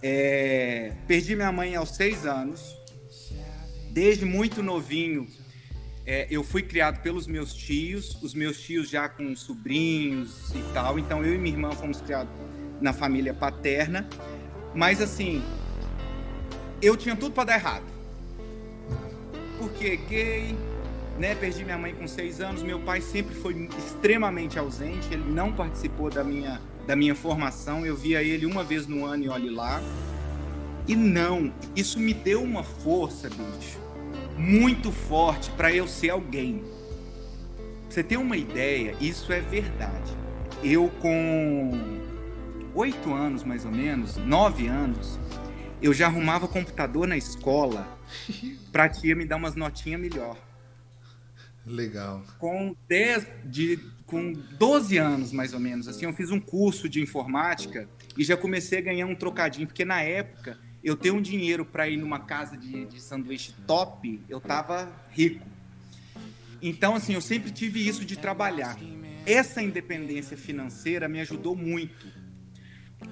É, 0.02 0.94
perdi 1.06 1.36
minha 1.36 1.52
mãe 1.52 1.76
aos 1.76 1.90
seis 1.98 2.26
anos. 2.26 2.78
Desde 3.92 4.24
muito 4.24 4.64
novinho, 4.64 5.28
é, 6.06 6.28
eu 6.30 6.44
fui 6.44 6.64
criado 6.64 7.02
pelos 7.02 7.28
meus 7.28 7.54
tios, 7.54 8.18
os 8.22 8.34
meus 8.34 8.60
tios 8.60 8.90
já 8.90 9.08
com 9.08 9.36
sobrinhos 9.36 10.50
e 10.56 10.74
tal. 10.74 10.98
Então 10.98 11.24
eu 11.24 11.36
e 11.36 11.38
minha 11.38 11.54
irmã 11.54 11.72
fomos 11.72 12.02
criados 12.02 12.34
na 12.80 12.94
família 12.94 13.34
paterna. 13.34 14.08
Mas 14.74 15.02
assim, 15.02 15.44
eu 16.82 16.98
tinha 16.98 17.16
tudo 17.16 17.34
para 17.34 17.46
dar 17.46 17.56
errado. 17.56 17.86
Porque 19.58 19.98
gay, 19.98 20.56
né? 21.20 21.36
Perdi 21.36 21.64
minha 21.64 21.78
mãe 21.78 21.94
com 21.94 22.08
seis 22.08 22.42
anos. 22.42 22.64
Meu 22.64 22.80
pai 22.80 23.00
sempre 23.00 23.36
foi 23.36 23.70
extremamente 23.78 24.58
ausente. 24.58 25.08
Ele 25.12 25.32
não 25.32 25.52
participou 25.54 26.10
da 26.10 26.24
minha 26.24 26.60
da 26.88 26.96
minha 26.96 27.14
formação. 27.14 27.86
Eu 27.86 27.96
via 27.96 28.24
ele 28.24 28.46
uma 28.46 28.64
vez 28.64 28.88
no 28.88 29.06
ano 29.06 29.26
e 29.26 29.30
olhe 29.30 29.50
lá. 29.50 29.82
E 30.88 30.96
não, 30.96 31.54
isso 31.76 32.00
me 32.00 32.14
deu 32.14 32.42
uma 32.42 32.64
força, 32.64 33.30
bicho, 33.30 33.80
muito 34.42 34.92
forte 34.92 35.52
para 35.52 35.72
eu 35.72 35.88
ser 35.88 36.10
alguém. 36.10 36.60
Pra 37.84 37.92
você 37.92 38.04
ter 38.04 38.18
uma 38.18 38.36
ideia, 38.36 38.96
isso 39.00 39.32
é 39.32 39.40
verdade. 39.40 40.12
Eu 40.64 40.90
com 41.00 41.72
oito 42.74 43.14
anos, 43.14 43.44
mais 43.44 43.66
ou 43.66 43.72
menos, 43.72 44.18
nove 44.18 44.68
anos, 44.68 45.20
eu 45.82 45.94
já 45.94 46.08
arrumava 46.08 46.48
computador 46.48 47.08
na 47.08 47.18
escola 47.18 47.88
pra 48.72 48.90
tia 48.90 49.16
me 49.16 49.26
dar 49.26 49.36
umas 49.36 49.56
notinhas 49.56 50.02
melhor. 50.02 50.38
Legal. 51.64 52.24
Com 52.40 52.76
10 52.88 53.28
de 53.46 53.80
com 54.08 54.34
12 54.34 54.98
anos 54.98 55.32
mais 55.32 55.54
ou 55.54 55.60
menos, 55.60 55.88
assim, 55.88 56.06
eu 56.06 56.14
fiz 56.14 56.32
um 56.32 56.40
curso 56.40 56.90
de 56.90 57.02
informática 57.02 57.88
e 58.18 58.24
já 58.24 58.36
comecei 58.36 58.80
a 58.80 58.82
ganhar 58.82 59.06
um 59.06 59.16
trocadinho, 59.16 59.68
porque 59.68 59.86
na 59.86 60.02
época 60.02 60.60
eu 60.84 60.96
ter 60.96 61.12
um 61.12 61.22
dinheiro 61.22 61.64
para 61.64 61.88
ir 61.88 61.98
numa 61.98 62.20
casa 62.20 62.58
de, 62.58 62.86
de 62.86 63.00
sanduíche 63.00 63.54
top, 63.68 64.22
eu 64.28 64.40
tava 64.40 64.92
rico. 65.12 65.46
Então, 66.62 66.96
assim, 66.96 67.14
eu 67.14 67.22
sempre 67.22 67.52
tive 67.52 67.86
isso 67.88 68.06
de 68.06 68.16
trabalhar. 68.16 68.78
Essa 69.26 69.62
independência 69.62 70.36
financeira 70.36 71.08
me 71.08 71.20
ajudou 71.22 71.56
muito, 71.56 72.08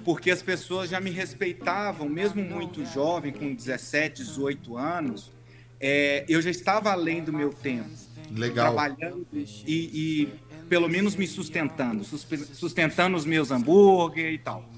porque 0.04 0.30
as 0.30 0.42
pessoas 0.42 0.90
já 0.90 1.00
me 1.00 1.10
respeitavam, 1.10 2.08
mesmo 2.08 2.42
muito 2.42 2.84
jovem, 2.84 3.32
com 3.32 3.54
17, 3.54 4.24
18 4.24 4.76
anos, 4.76 5.32
é, 5.80 6.24
eu 6.28 6.42
já 6.42 6.50
estava 6.50 6.90
além 6.92 7.22
do 7.22 7.32
meu 7.32 7.50
tempo. 7.50 7.90
Legal. 8.32 8.72
Trabalhando 8.72 9.26
e, 9.32 9.48
e 9.66 10.28
pelo 10.68 10.88
menos 10.88 11.16
me 11.16 11.26
sustentando, 11.26 12.04
sustentando 12.04 13.16
os 13.16 13.24
meus 13.24 13.50
hambúrguer 13.50 14.32
e 14.32 14.38
tal. 14.38 14.68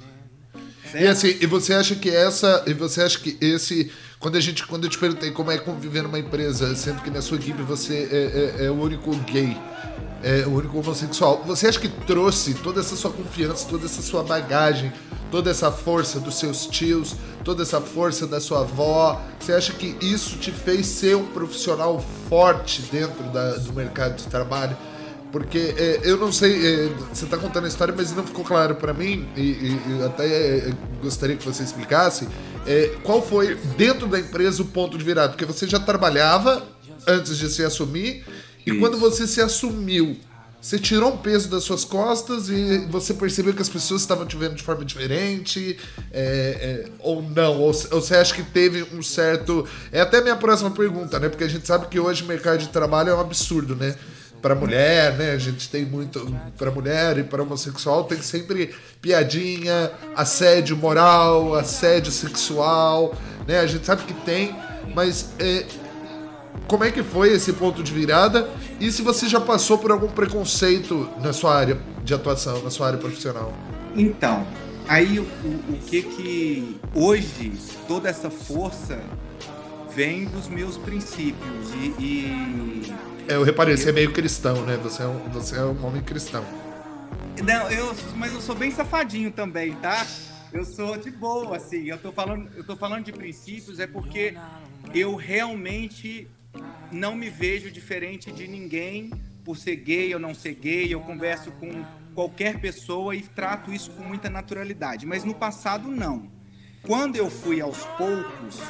E 0.95 1.07
assim, 1.07 1.37
e 1.41 1.47
você 1.47 1.73
acha 1.75 1.95
que 1.95 2.11
essa, 2.11 2.63
e 2.67 2.75
você 2.75 3.03
acha 3.03 3.19
que 3.19 3.37
esse, 3.41 3.91
quando 4.19 4.37
a 4.37 4.41
gente, 4.41 4.67
quando 4.67 4.85
eu 4.85 4.91
te 4.91 4.99
perguntei 4.99 5.31
como 5.31 5.51
é 5.51 5.59
conviver 5.59 6.03
numa 6.03 6.19
empresa, 6.19 6.75
sendo 6.75 7.03
que 7.03 7.11
na 7.11 7.23
sua 7.23 7.39
equipe 7.39 7.63
você 7.63 8.09
é, 8.11 8.63
é, 8.63 8.67
é 8.67 8.71
o 8.71 8.75
único 8.75 9.15
gay, 9.17 9.57
é 10.23 10.45
o 10.47 10.51
único 10.51 10.79
homossexual, 10.79 11.43
você 11.47 11.69
acha 11.69 11.81
que 11.81 11.89
trouxe 11.89 12.55
toda 12.55 12.81
essa 12.81 12.95
sua 12.95 13.11
confiança, 13.11 13.67
toda 13.69 13.87
essa 13.87 14.03
sua 14.03 14.23
bagagem, 14.23 14.93
toda 15.31 15.51
essa 15.51 15.73
força 15.73 16.21
dos 16.21 16.39
seus 16.39 16.67
tios, 16.67 17.17
toda 17.43 17.63
essa 17.63 17.81
força 17.81 18.27
da 18.27 18.39
sua 18.39 18.61
avó, 18.61 19.21
você 19.41 19.55
acha 19.55 19.73
que 19.73 19.97
isso 20.01 20.37
te 20.37 20.53
fez 20.53 20.87
ser 20.87 21.17
um 21.17 21.25
profissional 21.25 22.05
forte 22.29 22.83
dentro 22.93 23.25
da, 23.31 23.57
do 23.57 23.73
mercado 23.73 24.17
de 24.17 24.25
trabalho? 24.25 24.77
Porque 25.33 25.75
é, 25.79 26.01
eu 26.05 26.19
não 26.19 26.31
sei, 26.31 26.55
é, 26.55 26.89
você 27.11 27.25
está 27.25 27.39
contando 27.39 27.65
a 27.65 27.69
história, 27.69 27.95
mas 27.97 28.15
não 28.15 28.23
ficou 28.23 28.45
claro 28.45 28.75
para 28.75 28.93
mim, 28.93 29.27
e, 29.35 29.41
e, 29.41 29.81
e 29.89 30.05
até 30.05 30.27
é, 30.27 30.73
gostaria 31.03 31.37
que 31.37 31.45
você 31.45 31.63
explicasse, 31.63 32.29
é, 32.67 32.95
qual 33.03 33.23
foi, 33.23 33.57
dentro 33.79 34.07
da 34.07 34.21
empresa, 34.21 34.61
o 34.61 34.67
ponto 34.67 34.99
de 34.99 35.03
virada? 35.03 35.31
Porque 35.31 35.47
você 35.47 35.67
já 35.67 35.81
trabalhava 35.81 36.63
antes 37.09 37.39
de 37.39 37.49
se 37.49 37.65
assumir, 37.65 38.25
e 38.67 38.71
Isso. 38.73 38.79
quando 38.79 38.99
você 38.99 39.27
se 39.27 39.41
assumiu, 39.41 40.19
você 40.61 40.79
tirou 40.79 41.15
um 41.15 41.17
peso 41.17 41.49
das 41.49 41.65
suas 41.65 41.85
costas 41.85 42.49
e 42.49 42.87
você 42.89 43.13
percebeu 43.13 43.53
que 43.53 43.61
as 43.61 43.69
pessoas 43.69 44.03
estavam 44.03 44.25
te 44.25 44.37
vendo 44.37 44.55
de 44.55 44.63
forma 44.63 44.85
diferente, 44.85 45.77
é, 46.13 46.85
é, 46.85 46.91
ou 47.01 47.21
não? 47.21 47.55
Ou, 47.59 47.67
ou, 47.67 47.73
você 47.73 48.15
acha 48.15 48.33
que 48.33 48.45
teve 48.45 48.87
um 48.95 49.03
certo. 49.03 49.67
É 49.91 50.03
até 50.03 50.21
minha 50.21 50.37
próxima 50.37 50.71
pergunta, 50.71 51.19
né? 51.19 51.29
Porque 51.29 51.43
a 51.43 51.49
gente 51.49 51.67
sabe 51.67 51.89
que 51.89 51.99
hoje 51.99 52.23
o 52.23 52.27
mercado 52.27 52.59
de 52.59 52.69
trabalho 52.69 53.11
é 53.11 53.15
um 53.15 53.21
absurdo, 53.21 53.75
né? 53.75 53.97
Para 54.43 54.57
mulher, 54.57 55.17
né? 55.17 55.31
A 55.31 55.39
gente 55.39 55.71
tem 55.71 55.87
muito 55.87 56.37
para 56.59 56.71
mulher 56.71 57.17
e 57.17 57.23
para 57.23 57.43
homossexual 57.43 58.05
tem 58.05 58.21
sempre 58.21 58.75
piadinha, 59.01 59.93
assédio 60.17 60.77
moral, 60.77 61.55
assédio 61.55 62.11
sexual, 62.11 63.15
né? 63.47 63.61
A 63.61 63.67
gente 63.67 63.87
sabe 63.87 64.03
que 64.03 64.13
tem, 64.13 64.55
mas 64.95 65.31
é, 65.39 65.65
como 66.67 66.83
é 66.83 66.91
que 66.91 67.05
foi 67.05 67.33
esse 67.33 67.53
ponto 67.53 67.83
de 67.83 67.93
virada 67.93 68.51
e 68.81 68.91
se 68.91 69.01
você 69.01 69.29
já 69.29 69.41
passou 69.41 69.79
por 69.79 69.93
algum 69.93 70.09
preconceito 70.09 71.09
na 71.23 71.33
sua 71.33 71.57
área 71.57 71.81
de 72.03 72.13
atuação, 72.13 72.61
na 72.63 72.71
sua 72.71 72.89
área 72.89 72.99
profissional? 72.99 73.55
Então, 73.95 74.45
aí 74.89 75.21
o, 75.21 75.23
o 75.23 75.79
que 75.87 76.03
que 76.03 76.81
hoje 76.95 77.53
toda 77.87 78.09
essa 78.09 78.29
força 78.29 78.99
vem 79.95 80.25
dos 80.25 80.49
meus 80.49 80.77
princípios 80.79 81.69
e, 81.75 82.03
e 82.03 82.93
eu 83.29 83.43
reparei, 83.43 83.77
você 83.77 83.91
é 83.91 83.93
meio 83.93 84.13
cristão, 84.13 84.65
né? 84.65 84.77
Você 84.79 85.03
é 85.03 85.07
um, 85.07 85.19
você 85.31 85.57
é 85.57 85.65
um 85.65 85.85
homem 85.85 86.03
cristão. 86.03 86.45
Não, 87.43 87.71
eu, 87.71 87.95
mas 88.17 88.33
eu 88.33 88.41
sou 88.41 88.55
bem 88.55 88.71
safadinho 88.71 89.31
também, 89.31 89.75
tá? 89.77 90.07
Eu 90.53 90.65
sou 90.65 90.97
de 90.97 91.11
boa, 91.11 91.57
assim. 91.57 91.87
Eu 91.87 91.99
tô 91.99 92.13
falando, 92.13 92.51
eu 92.57 92.65
tô 92.65 92.77
falando 92.77 93.05
de 93.05 93.13
princípios 93.13 93.81
é 93.81 93.87
porque 93.87 94.37
eu 94.95 95.17
realmente 95.17 96.29
não 96.91 97.15
me 97.15 97.31
vejo 97.31 97.71
diferente 97.71 98.31
de 98.31 98.47
ninguém 98.47 99.11
por 99.45 99.57
ser 99.57 99.77
gay 99.77 100.13
ou 100.15 100.21
não 100.21 100.35
ser 100.35 100.55
gay. 100.55 100.93
Eu 100.93 101.01
converso 101.01 101.51
com 101.53 101.85
qualquer 102.15 102.61
pessoa 102.61 103.17
e 103.17 103.23
trato 103.23 103.73
isso 103.73 103.91
com 103.93 104.05
muita 104.05 104.29
naturalidade. 104.29 105.07
Mas 105.07 105.25
no 105.25 105.35
passado, 105.35 105.89
não. 105.89 106.31
Quando 106.83 107.17
eu 107.17 107.31
fui 107.31 107.61
aos 107.61 107.79
poucos 107.97 108.61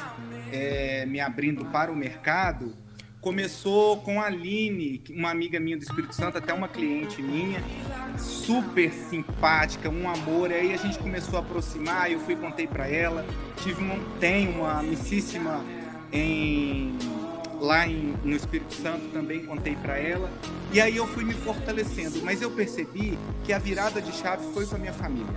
é, 0.51 1.05
me 1.05 1.19
abrindo 1.19 1.65
para 1.65 1.91
o 1.91 1.95
mercado, 1.95 2.75
Começou 3.23 3.95
com 4.01 4.19
a 4.19 4.25
Aline, 4.25 5.01
uma 5.09 5.31
amiga 5.31 5.57
minha 5.57 5.77
do 5.77 5.83
Espírito 5.83 6.13
Santo, 6.13 6.37
até 6.37 6.53
uma 6.53 6.67
cliente 6.67 7.21
minha, 7.21 7.63
super 8.17 8.91
simpática, 8.91 9.89
um 9.89 10.09
amor. 10.09 10.51
E 10.51 10.55
aí 10.55 10.73
a 10.73 10.77
gente 10.77 10.99
começou 10.99 11.39
a 11.39 11.41
aproximar, 11.41 12.11
eu 12.11 12.19
fui 12.19 12.35
contei 12.35 12.67
para 12.67 12.85
ela. 12.85 13.25
Tive 13.63 13.81
uma, 13.81 13.95
tem 14.19 14.49
uma 14.49 14.79
amicíssima 14.79 15.63
em 16.11 16.97
lá 17.61 17.87
em, 17.87 18.13
no 18.25 18.35
Espírito 18.35 18.73
Santo 18.73 19.07
também 19.13 19.45
contei 19.45 19.77
para 19.77 19.97
ela. 19.97 20.29
E 20.73 20.81
aí 20.81 20.97
eu 20.97 21.07
fui 21.07 21.23
me 21.23 21.33
fortalecendo, 21.33 22.21
mas 22.23 22.41
eu 22.41 22.51
percebi 22.51 23.17
que 23.45 23.53
a 23.53 23.57
virada 23.57 24.01
de 24.01 24.11
chave 24.11 24.45
foi 24.53 24.65
com 24.65 24.75
a 24.75 24.77
minha 24.77 24.91
família. 24.91 25.33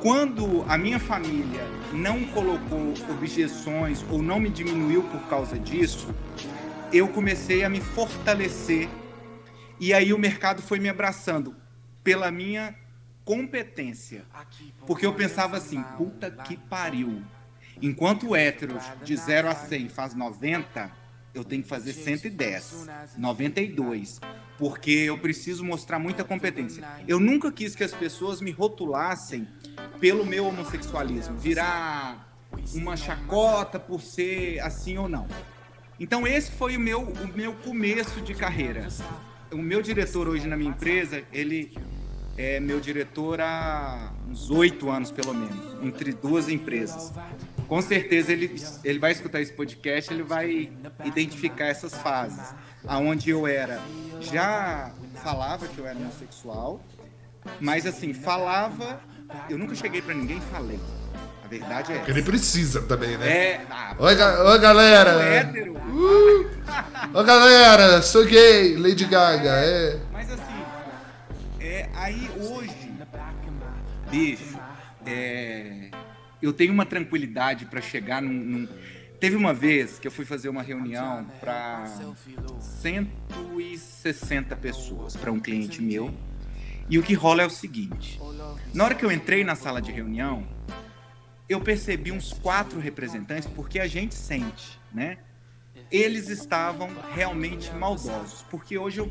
Quando 0.00 0.64
a 0.68 0.78
minha 0.78 1.00
família 1.00 1.66
não 1.92 2.24
colocou 2.26 2.94
objeções 3.10 4.04
ou 4.08 4.22
não 4.22 4.38
me 4.38 4.48
diminuiu 4.48 5.02
por 5.02 5.22
causa 5.22 5.58
disso, 5.58 6.14
eu 6.92 7.08
comecei 7.08 7.64
a 7.64 7.68
me 7.68 7.80
fortalecer 7.80 8.88
e 9.80 9.92
aí 9.92 10.12
o 10.12 10.18
mercado 10.18 10.62
foi 10.62 10.78
me 10.78 10.88
abraçando 10.88 11.54
pela 12.02 12.30
minha 12.30 12.74
competência. 13.24 14.24
Porque 14.86 15.04
eu 15.04 15.14
pensava 15.14 15.56
assim, 15.56 15.82
puta 15.96 16.30
que 16.30 16.56
pariu. 16.56 17.22
Enquanto 17.80 18.30
o 18.30 18.36
héteros 18.36 18.82
de 19.04 19.16
0 19.16 19.48
a 19.48 19.54
100 19.54 19.88
faz 19.88 20.14
90, 20.14 20.90
eu 21.34 21.44
tenho 21.44 21.62
que 21.62 21.68
fazer 21.68 21.92
110, 21.92 22.86
92, 23.16 24.20
porque 24.56 24.90
eu 24.90 25.18
preciso 25.18 25.64
mostrar 25.64 25.98
muita 25.98 26.24
competência. 26.24 26.82
Eu 27.06 27.20
nunca 27.20 27.52
quis 27.52 27.76
que 27.76 27.84
as 27.84 27.92
pessoas 27.92 28.40
me 28.40 28.50
rotulassem 28.50 29.46
pelo 30.00 30.24
meu 30.24 30.46
homossexualismo, 30.46 31.36
virar 31.36 32.34
uma 32.74 32.96
chacota 32.96 33.78
por 33.78 34.00
ser 34.00 34.58
assim 34.60 34.98
ou 34.98 35.08
não. 35.08 35.28
Então 35.98 36.26
esse 36.26 36.50
foi 36.52 36.76
o 36.76 36.80
meu, 36.80 37.02
o 37.02 37.28
meu 37.34 37.52
começo 37.54 38.20
de 38.20 38.34
carreira. 38.34 38.88
O 39.50 39.56
meu 39.58 39.82
diretor 39.82 40.28
hoje 40.28 40.46
na 40.46 40.56
minha 40.56 40.70
empresa, 40.70 41.22
ele 41.32 41.76
é 42.36 42.60
meu 42.60 42.78
diretor 42.78 43.40
há 43.40 44.12
uns 44.28 44.50
oito 44.50 44.88
anos 44.90 45.10
pelo 45.10 45.34
menos, 45.34 45.82
entre 45.82 46.12
duas 46.12 46.48
empresas. 46.48 47.12
Com 47.66 47.82
certeza 47.82 48.32
ele, 48.32 48.54
ele 48.84 48.98
vai 48.98 49.12
escutar 49.12 49.40
esse 49.40 49.52
podcast, 49.52 50.12
ele 50.12 50.22
vai 50.22 50.70
identificar 51.04 51.66
essas 51.66 51.94
fases, 51.94 52.54
aonde 52.86 53.30
eu 53.30 53.46
era 53.46 53.80
já 54.20 54.92
falava 55.22 55.66
que 55.68 55.78
eu 55.78 55.86
era 55.86 55.98
homossexual, 55.98 56.80
mas 57.60 57.86
assim, 57.86 58.12
falava. 58.12 59.00
Eu 59.48 59.58
nunca 59.58 59.74
cheguei 59.74 60.00
para 60.00 60.14
ninguém 60.14 60.38
e 60.38 60.40
falei. 60.40 60.80
A 61.48 61.50
verdade 61.50 61.92
é 61.92 61.96
Porque 61.96 62.10
ele 62.10 62.22
precisa 62.22 62.82
também, 62.82 63.16
né? 63.16 63.26
É. 63.26 63.66
Ah, 63.70 63.96
Oi, 63.98 64.14
ga 64.14 64.44
oi 64.44 64.58
galera! 64.58 65.10
hétero. 65.22 65.72
Uh! 65.78 66.46
Oi, 67.14 67.24
galera! 67.24 68.02
Sou 68.02 68.26
gay, 68.26 68.76
Lady 68.76 69.06
Gaga, 69.06 69.48
é. 69.48 69.98
Mas 70.12 70.30
assim, 70.30 70.62
é, 71.58 71.88
aí 71.94 72.30
hoje, 72.38 72.92
bicho, 74.10 74.58
é, 75.06 75.88
eu 76.42 76.52
tenho 76.52 76.70
uma 76.70 76.84
tranquilidade 76.84 77.64
para 77.64 77.80
chegar 77.80 78.20
num, 78.20 78.28
num, 78.30 78.68
Teve 79.18 79.34
uma 79.34 79.54
vez 79.54 79.98
que 79.98 80.06
eu 80.06 80.12
fui 80.12 80.26
fazer 80.26 80.50
uma 80.50 80.60
reunião 80.60 81.26
para 81.40 81.86
160 82.82 84.54
pessoas 84.56 85.16
para 85.16 85.32
um 85.32 85.40
cliente 85.40 85.80
meu. 85.80 86.12
E 86.90 86.98
o 86.98 87.02
que 87.02 87.14
rola 87.14 87.42
é 87.42 87.46
o 87.46 87.50
seguinte: 87.50 88.20
na 88.74 88.84
hora 88.84 88.94
que 88.94 89.02
eu 89.02 89.10
entrei 89.10 89.44
na 89.44 89.54
sala 89.54 89.80
de 89.80 89.90
reunião, 89.90 90.46
eu 91.48 91.60
percebi 91.60 92.12
uns 92.12 92.32
quatro 92.32 92.78
representantes, 92.78 93.48
porque 93.48 93.78
a 93.78 93.86
gente 93.86 94.14
sente, 94.14 94.78
né? 94.92 95.18
Eles 95.90 96.28
estavam 96.28 96.90
realmente 97.14 97.70
maldosos, 97.72 98.44
porque 98.50 98.76
hoje 98.76 98.98
eu, 98.98 99.10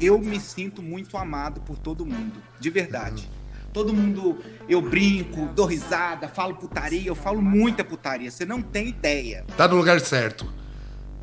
eu 0.00 0.18
me 0.18 0.38
sinto 0.38 0.80
muito 0.80 1.16
amado 1.16 1.60
por 1.62 1.76
todo 1.76 2.06
mundo, 2.06 2.40
de 2.60 2.70
verdade. 2.70 3.28
Todo 3.72 3.92
mundo, 3.92 4.38
eu 4.68 4.80
brinco, 4.80 5.46
dou 5.54 5.66
risada, 5.66 6.28
falo 6.28 6.54
putaria, 6.56 7.08
eu 7.08 7.14
falo 7.14 7.42
muita 7.42 7.82
putaria, 7.82 8.30
você 8.30 8.44
não 8.44 8.62
tem 8.62 8.88
ideia. 8.88 9.44
Tá 9.56 9.66
no 9.66 9.76
lugar 9.76 9.98
certo. 10.00 10.61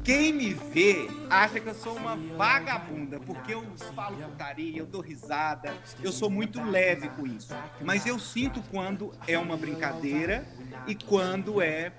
Quem 0.09 0.33
me 0.33 0.55
vê 0.55 1.07
acha 1.29 1.59
que 1.59 1.69
eu 1.69 1.75
sou 1.75 1.95
uma 1.95 2.17
vagabunda, 2.35 3.19
porque 3.19 3.53
eu 3.53 3.63
falo 3.95 4.15
putaria, 4.15 4.79
eu 4.79 4.87
dou 4.87 5.01
risada, 5.01 5.71
eu 6.03 6.11
sou 6.11 6.31
muito 6.31 6.59
leve 6.63 7.09
com 7.09 7.27
isso. 7.27 7.55
Mas 7.79 8.07
eu 8.07 8.17
sinto 8.17 8.59
quando 8.71 9.13
é 9.27 9.37
uma 9.37 9.55
brincadeira 9.55 10.47
e 10.87 10.95
quando 10.95 11.61
é, 11.61 11.91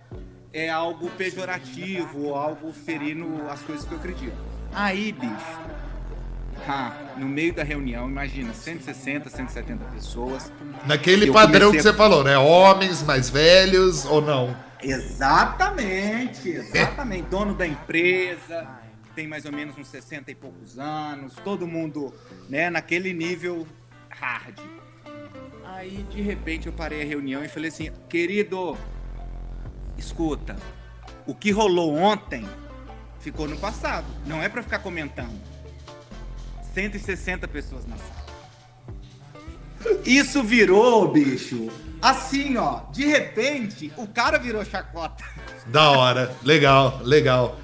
é 0.53 0.69
algo 0.69 1.09
pejorativo, 1.11 2.35
algo 2.35 2.73
ferindo 2.73 3.49
as 3.49 3.63
coisas 3.63 3.85
que 3.87 3.93
eu 3.93 3.99
acredito. 3.99 4.37
Aí, 4.75 5.13
bicho, 5.13 5.61
ah, 6.67 6.93
no 7.17 7.29
meio 7.29 7.55
da 7.55 7.63
reunião, 7.63 8.11
imagina, 8.11 8.53
160, 8.53 9.31
170 9.31 9.85
pessoas. 9.85 10.53
Naquele 10.85 11.31
padrão 11.31 11.71
que 11.71 11.77
comecei 11.77 11.93
você 11.93 11.97
falou, 11.97 12.25
né? 12.25 12.37
Homens 12.37 13.05
mais 13.05 13.31
velhos 13.31 14.05
ou 14.05 14.21
não? 14.21 14.69
Exatamente, 14.83 16.49
exatamente. 16.49 17.29
Dono 17.29 17.55
da 17.55 17.67
empresa, 17.67 18.69
tem 19.15 19.27
mais 19.27 19.45
ou 19.45 19.53
menos 19.53 19.77
uns 19.77 19.89
60 19.89 20.31
e 20.31 20.35
poucos 20.35 20.79
anos, 20.79 21.35
todo 21.45 21.67
mundo, 21.67 22.15
né, 22.49 22.71
naquele 22.71 23.13
nível 23.13 23.67
hard. 24.09 24.59
Aí, 25.65 26.05
de 26.11 26.21
repente, 26.21 26.67
eu 26.67 26.73
parei 26.73 27.03
a 27.03 27.05
reunião 27.05 27.45
e 27.45 27.49
falei 27.49 27.69
assim, 27.69 27.91
querido, 28.09 28.77
escuta, 29.97 30.57
o 31.27 31.35
que 31.35 31.51
rolou 31.51 31.95
ontem 31.97 32.47
ficou 33.21 33.47
no 33.47 33.57
passado, 33.57 34.07
não 34.27 34.43
é 34.43 34.49
pra 34.49 34.63
ficar 34.63 34.81
comentando. 34.81 35.41
160 36.75 37.49
pessoas 37.49 37.87
na 37.87 37.97
sala. 37.97 38.21
Isso 40.05 40.43
virou, 40.43 41.11
bicho, 41.11 41.69
assim, 42.01 42.57
ó, 42.57 42.83
de 42.91 43.05
repente, 43.05 43.93
o 43.97 44.07
cara 44.07 44.39
virou 44.39 44.65
chacota. 44.65 45.25
Da 45.67 45.91
hora. 45.91 46.35
Legal, 46.43 47.01
legal. 47.03 47.59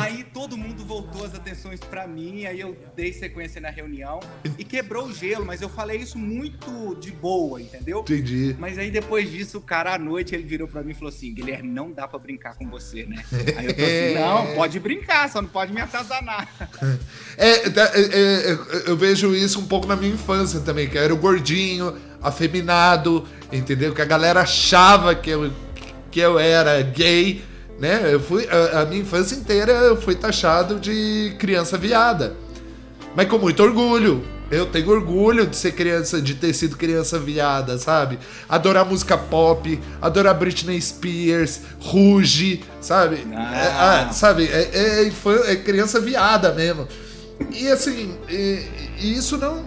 Aí 0.00 0.24
todo 0.24 0.56
mundo 0.56 0.84
voltou 0.84 1.24
as 1.24 1.34
atenções 1.34 1.80
pra 1.80 2.06
mim, 2.06 2.46
aí 2.46 2.60
eu 2.60 2.76
dei 2.96 3.12
sequência 3.12 3.60
na 3.60 3.70
reunião 3.70 4.20
e 4.58 4.64
quebrou 4.64 5.06
o 5.06 5.12
gelo, 5.12 5.44
mas 5.44 5.62
eu 5.62 5.68
falei 5.68 5.98
isso 5.98 6.18
muito 6.18 6.96
de 6.96 7.12
boa, 7.12 7.60
entendeu? 7.60 8.00
Entendi. 8.00 8.56
Mas 8.58 8.78
aí 8.78 8.90
depois 8.90 9.30
disso, 9.30 9.58
o 9.58 9.60
cara 9.60 9.94
à 9.94 9.98
noite 9.98 10.34
ele 10.34 10.44
virou 10.44 10.66
pra 10.66 10.82
mim 10.82 10.90
e 10.90 10.94
falou 10.94 11.10
assim: 11.10 11.32
Guilherme, 11.32 11.68
não 11.68 11.92
dá 11.92 12.08
pra 12.08 12.18
brincar 12.18 12.56
com 12.56 12.68
você, 12.68 13.06
né? 13.06 13.24
Aí 13.56 13.66
eu 13.66 13.74
tô 13.74 13.82
assim: 13.82 14.14
não, 14.18 14.54
pode 14.54 14.80
brincar, 14.80 15.30
só 15.30 15.40
não 15.40 15.48
pode 15.48 15.72
me 15.72 15.80
atazanar. 15.80 16.48
É, 17.36 17.68
tá, 17.68 17.90
é, 17.94 18.52
é, 18.52 18.58
eu 18.86 18.96
vejo 18.96 19.34
isso 19.34 19.58
um 19.58 19.66
pouco 19.66 19.88
na 19.88 19.96
minha 19.96 20.14
infância 20.14 20.60
também, 20.60 20.88
que 20.88 20.96
eu 20.96 21.02
era 21.02 21.12
o 21.12 21.16
gordinho, 21.16 21.96
afeminado, 22.24 23.24
entendeu? 23.52 23.92
Que 23.94 24.02
a 24.02 24.06
galera 24.06 24.40
achava 24.40 25.14
que 25.14 25.30
eu, 25.30 25.52
que 26.10 26.18
eu 26.18 26.38
era 26.38 26.80
gay, 26.82 27.44
né? 27.78 28.08
Eu 28.12 28.20
fui, 28.20 28.48
a, 28.48 28.80
a 28.80 28.84
minha 28.86 29.02
infância 29.02 29.36
inteira 29.36 29.72
eu 29.72 30.00
fui 30.00 30.14
taxado 30.14 30.80
de 30.80 31.36
criança 31.38 31.76
viada. 31.76 32.34
Mas 33.14 33.28
com 33.28 33.38
muito 33.38 33.62
orgulho. 33.62 34.24
Eu 34.50 34.66
tenho 34.66 34.90
orgulho 34.90 35.46
de 35.46 35.56
ser 35.56 35.72
criança, 35.72 36.20
de 36.20 36.34
ter 36.34 36.52
sido 36.52 36.76
criança 36.76 37.18
viada, 37.18 37.78
sabe? 37.78 38.18
Adorar 38.48 38.84
música 38.84 39.16
pop, 39.16 39.80
adorar 40.00 40.34
Britney 40.34 40.80
Spears, 40.80 41.62
Ruge, 41.80 42.62
sabe? 42.80 43.26
Ah. 43.34 43.56
É, 43.56 43.66
ah, 43.68 44.12
sabe? 44.12 44.44
É, 44.44 45.06
é, 45.06 45.52
é 45.52 45.56
criança 45.56 45.98
viada 45.98 46.52
mesmo. 46.52 46.86
E 47.52 47.68
assim, 47.68 48.14
isso 49.00 49.38
não 49.38 49.64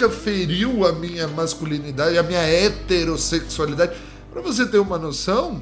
nunca 0.00 0.10
feriu 0.10 0.86
a 0.86 0.92
minha 0.92 1.28
masculinidade, 1.28 2.16
a 2.16 2.22
minha 2.22 2.40
heterossexualidade. 2.40 3.92
Pra 4.32 4.40
você 4.40 4.64
ter 4.66 4.78
uma 4.78 4.96
noção, 4.98 5.60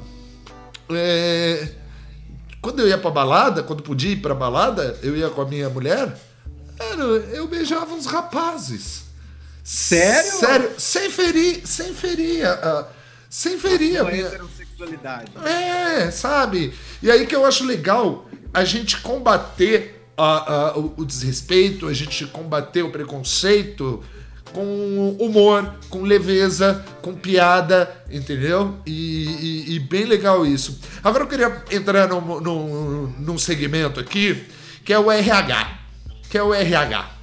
é, 0.91 1.67
quando 2.61 2.79
eu 2.79 2.87
ia 2.87 2.97
pra 2.97 3.11
balada, 3.11 3.63
quando 3.63 3.83
podia 3.83 4.11
ir 4.11 4.17
pra 4.21 4.33
balada, 4.33 4.97
eu 5.03 5.15
ia 5.17 5.29
com 5.29 5.41
a 5.41 5.45
minha 5.45 5.69
mulher, 5.69 6.17
era, 6.79 7.01
eu 7.03 7.47
beijava 7.47 7.93
uns 7.93 8.05
rapazes. 8.05 9.03
Sério? 9.63 10.31
Sério, 10.39 10.71
sem 10.77 11.09
ferir, 11.09 11.61
sem 11.67 11.93
ferir, 11.93 12.45
a- 12.45 12.53
a- 12.53 12.87
sem 13.29 13.59
ferir 13.59 13.97
a 13.97 14.01
Sua 14.03 14.11
minha... 14.11 14.25
heterossexualidade. 14.27 15.31
É, 15.45 16.11
sabe? 16.11 16.73
E 17.03 17.11
aí 17.11 17.27
que 17.27 17.35
eu 17.35 17.45
acho 17.45 17.65
legal 17.65 18.27
a 18.53 18.63
gente 18.63 19.01
combater 19.01 20.01
a- 20.17 20.53
a- 20.69 20.77
o, 20.77 20.93
o 20.97 21.05
desrespeito, 21.05 21.87
a 21.87 21.93
gente 21.93 22.25
combater 22.27 22.83
o 22.83 22.89
preconceito 22.91 24.01
com 24.53 25.15
humor, 25.19 25.73
com 25.89 26.01
leveza, 26.01 26.83
com 27.01 27.13
piada, 27.13 27.89
entendeu? 28.11 28.77
E, 28.85 29.25
e- 29.69 29.75
e 29.75 29.79
bem 29.79 30.05
legal 30.05 30.45
isso. 30.45 30.79
Agora 31.03 31.23
eu 31.23 31.27
queria 31.27 31.63
entrar 31.71 32.07
num, 32.07 32.39
num, 32.41 33.13
num 33.19 33.37
segmento 33.37 33.99
aqui 33.99 34.43
que 34.83 34.91
é 34.93 34.99
o 34.99 35.11
RH. 35.11 35.79
Que 36.29 36.37
é 36.37 36.43
o 36.43 36.53
RH 36.53 37.19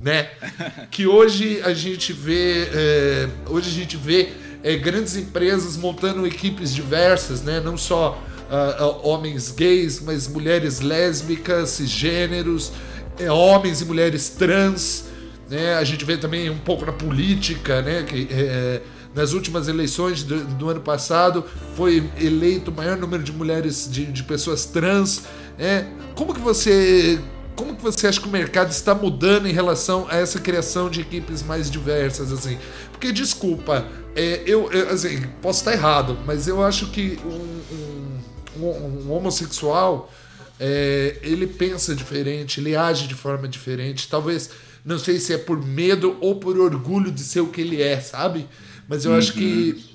né? 0.00 0.30
Que 0.90 1.06
hoje 1.06 1.60
a 1.62 1.74
gente 1.74 2.12
vê, 2.12 2.68
é, 2.72 3.28
hoje 3.46 3.68
a 3.70 3.72
gente 3.74 3.96
vê 3.96 4.30
é, 4.62 4.76
grandes 4.76 5.14
empresas 5.16 5.76
montando 5.76 6.26
equipes 6.26 6.74
diversas, 6.74 7.42
né? 7.42 7.60
Não 7.60 7.76
só 7.76 8.20
ah, 8.50 8.76
ah, 8.78 8.86
homens 9.06 9.50
gays, 9.52 10.00
mas 10.00 10.26
mulheres 10.26 10.80
lésbicas, 10.80 11.70
cisgêneros, 11.70 12.72
é, 13.18 13.30
homens 13.30 13.80
e 13.80 13.84
mulheres 13.84 14.30
trans, 14.30 15.04
né? 15.50 15.74
A 15.74 15.84
gente 15.84 16.04
vê 16.04 16.16
também 16.16 16.48
um 16.48 16.58
pouco 16.58 16.86
na 16.86 16.92
política, 16.92 17.82
né? 17.82 18.02
Que, 18.04 18.28
é, 18.30 18.80
nas 19.14 19.32
últimas 19.32 19.66
eleições 19.68 20.22
do, 20.22 20.44
do 20.44 20.70
ano 20.70 20.80
passado 20.80 21.44
foi 21.76 22.08
eleito 22.18 22.70
o 22.70 22.74
maior 22.74 22.96
número 22.96 23.22
de 23.22 23.32
mulheres, 23.32 23.88
de, 23.90 24.06
de 24.06 24.22
pessoas 24.22 24.64
trans, 24.64 25.24
né? 25.58 25.86
Como 26.14 26.32
que 26.32 26.40
você 26.40 27.18
como 27.56 27.76
que 27.76 27.82
você 27.82 28.06
acha 28.06 28.18
que 28.18 28.26
o 28.26 28.30
mercado 28.30 28.70
está 28.70 28.94
mudando 28.94 29.46
em 29.46 29.52
relação 29.52 30.06
a 30.08 30.16
essa 30.16 30.38
criação 30.40 30.88
de 30.88 31.02
equipes 31.02 31.42
mais 31.42 31.70
diversas, 31.70 32.32
assim? 32.32 32.56
Porque, 32.90 33.12
desculpa, 33.12 33.86
é, 34.16 34.42
eu, 34.46 34.72
eu, 34.72 34.88
assim, 34.88 35.20
posso 35.42 35.58
estar 35.60 35.72
errado, 35.74 36.16
mas 36.24 36.48
eu 36.48 36.64
acho 36.64 36.86
que 36.86 37.18
um, 37.22 38.62
um- 38.62 38.64
um- 38.66 39.08
um 39.08 39.12
homossexual, 39.12 40.10
é, 40.58 41.18
ele 41.22 41.46
pensa 41.46 41.94
diferente, 41.94 42.60
ele 42.60 42.74
age 42.74 43.06
de 43.06 43.14
forma 43.14 43.46
diferente, 43.46 44.08
talvez, 44.08 44.48
não 44.84 44.98
sei 44.98 45.18
se 45.18 45.32
é 45.32 45.38
por 45.38 45.64
medo 45.64 46.16
ou 46.20 46.36
por 46.40 46.58
orgulho 46.58 47.10
de 47.10 47.22
ser 47.22 47.40
o 47.40 47.48
que 47.48 47.60
ele 47.60 47.82
é, 47.82 48.00
sabe? 48.00 48.46
Mas 48.88 49.04
eu 49.04 49.14
acho 49.14 49.32
que 49.34 49.90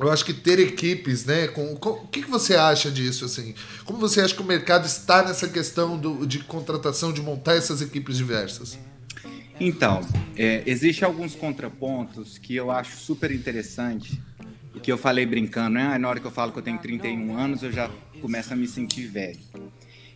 eu 0.00 0.10
acho 0.10 0.24
que 0.24 0.32
ter 0.32 0.58
equipes, 0.58 1.24
né? 1.26 1.48
Com, 1.48 1.76
com- 1.76 1.90
o 1.90 2.06
que, 2.08 2.22
que 2.22 2.30
você 2.30 2.54
acha 2.56 2.90
disso, 2.90 3.26
assim? 3.26 3.54
Como 3.84 3.98
você 3.98 4.20
acha 4.22 4.34
que 4.34 4.40
o 4.40 4.44
mercado 4.44 4.86
está 4.86 5.22
nessa 5.22 5.46
questão 5.48 5.98
do, 5.98 6.26
de 6.26 6.38
contratação, 6.40 7.12
de 7.12 7.20
montar 7.20 7.56
essas 7.56 7.82
equipes 7.82 8.16
diversas? 8.16 8.78
Então, 9.60 10.00
é, 10.34 10.62
existe 10.66 11.04
alguns 11.04 11.34
contrapontos 11.34 12.38
que 12.38 12.56
eu 12.56 12.70
acho 12.70 12.96
super 12.98 13.30
interessante 13.30 14.18
e 14.74 14.80
que 14.80 14.90
eu 14.90 14.96
falei 14.96 15.26
brincando, 15.26 15.74
né? 15.74 15.92
Ah, 15.94 15.98
Na 15.98 16.08
hora 16.08 16.18
que 16.18 16.26
eu 16.26 16.30
falo 16.30 16.52
que 16.52 16.58
eu 16.58 16.62
tenho 16.62 16.78
31 16.78 17.36
anos, 17.38 17.62
eu 17.62 17.70
já 17.70 17.90
começo 18.20 18.52
a 18.52 18.56
me 18.56 18.66
sentir 18.66 19.06
velho. 19.06 19.38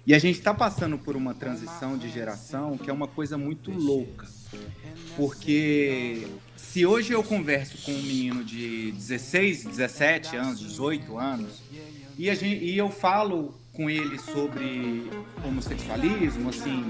E 0.06 0.14
a 0.14 0.20
gente 0.20 0.38
está 0.38 0.54
passando 0.54 0.96
por 0.96 1.16
uma 1.16 1.34
transição 1.34 1.98
de 1.98 2.08
geração 2.08 2.78
que 2.78 2.88
é 2.88 2.92
uma 2.92 3.08
coisa 3.08 3.36
muito 3.36 3.72
louca. 3.72 4.28
Porque 5.16 6.28
se 6.56 6.86
hoje 6.86 7.12
eu 7.12 7.24
converso 7.24 7.76
com 7.84 7.90
um 7.90 8.02
menino 8.02 8.44
de 8.44 8.92
16, 8.92 9.64
17 9.64 10.36
anos, 10.36 10.60
18 10.60 11.18
anos, 11.18 11.60
e, 12.16 12.30
a 12.30 12.36
gente, 12.36 12.64
e 12.64 12.78
eu 12.78 12.88
falo 12.88 13.52
com 13.72 13.90
ele 13.90 14.16
sobre 14.20 15.10
homossexualismo, 15.44 16.50
assim, 16.50 16.84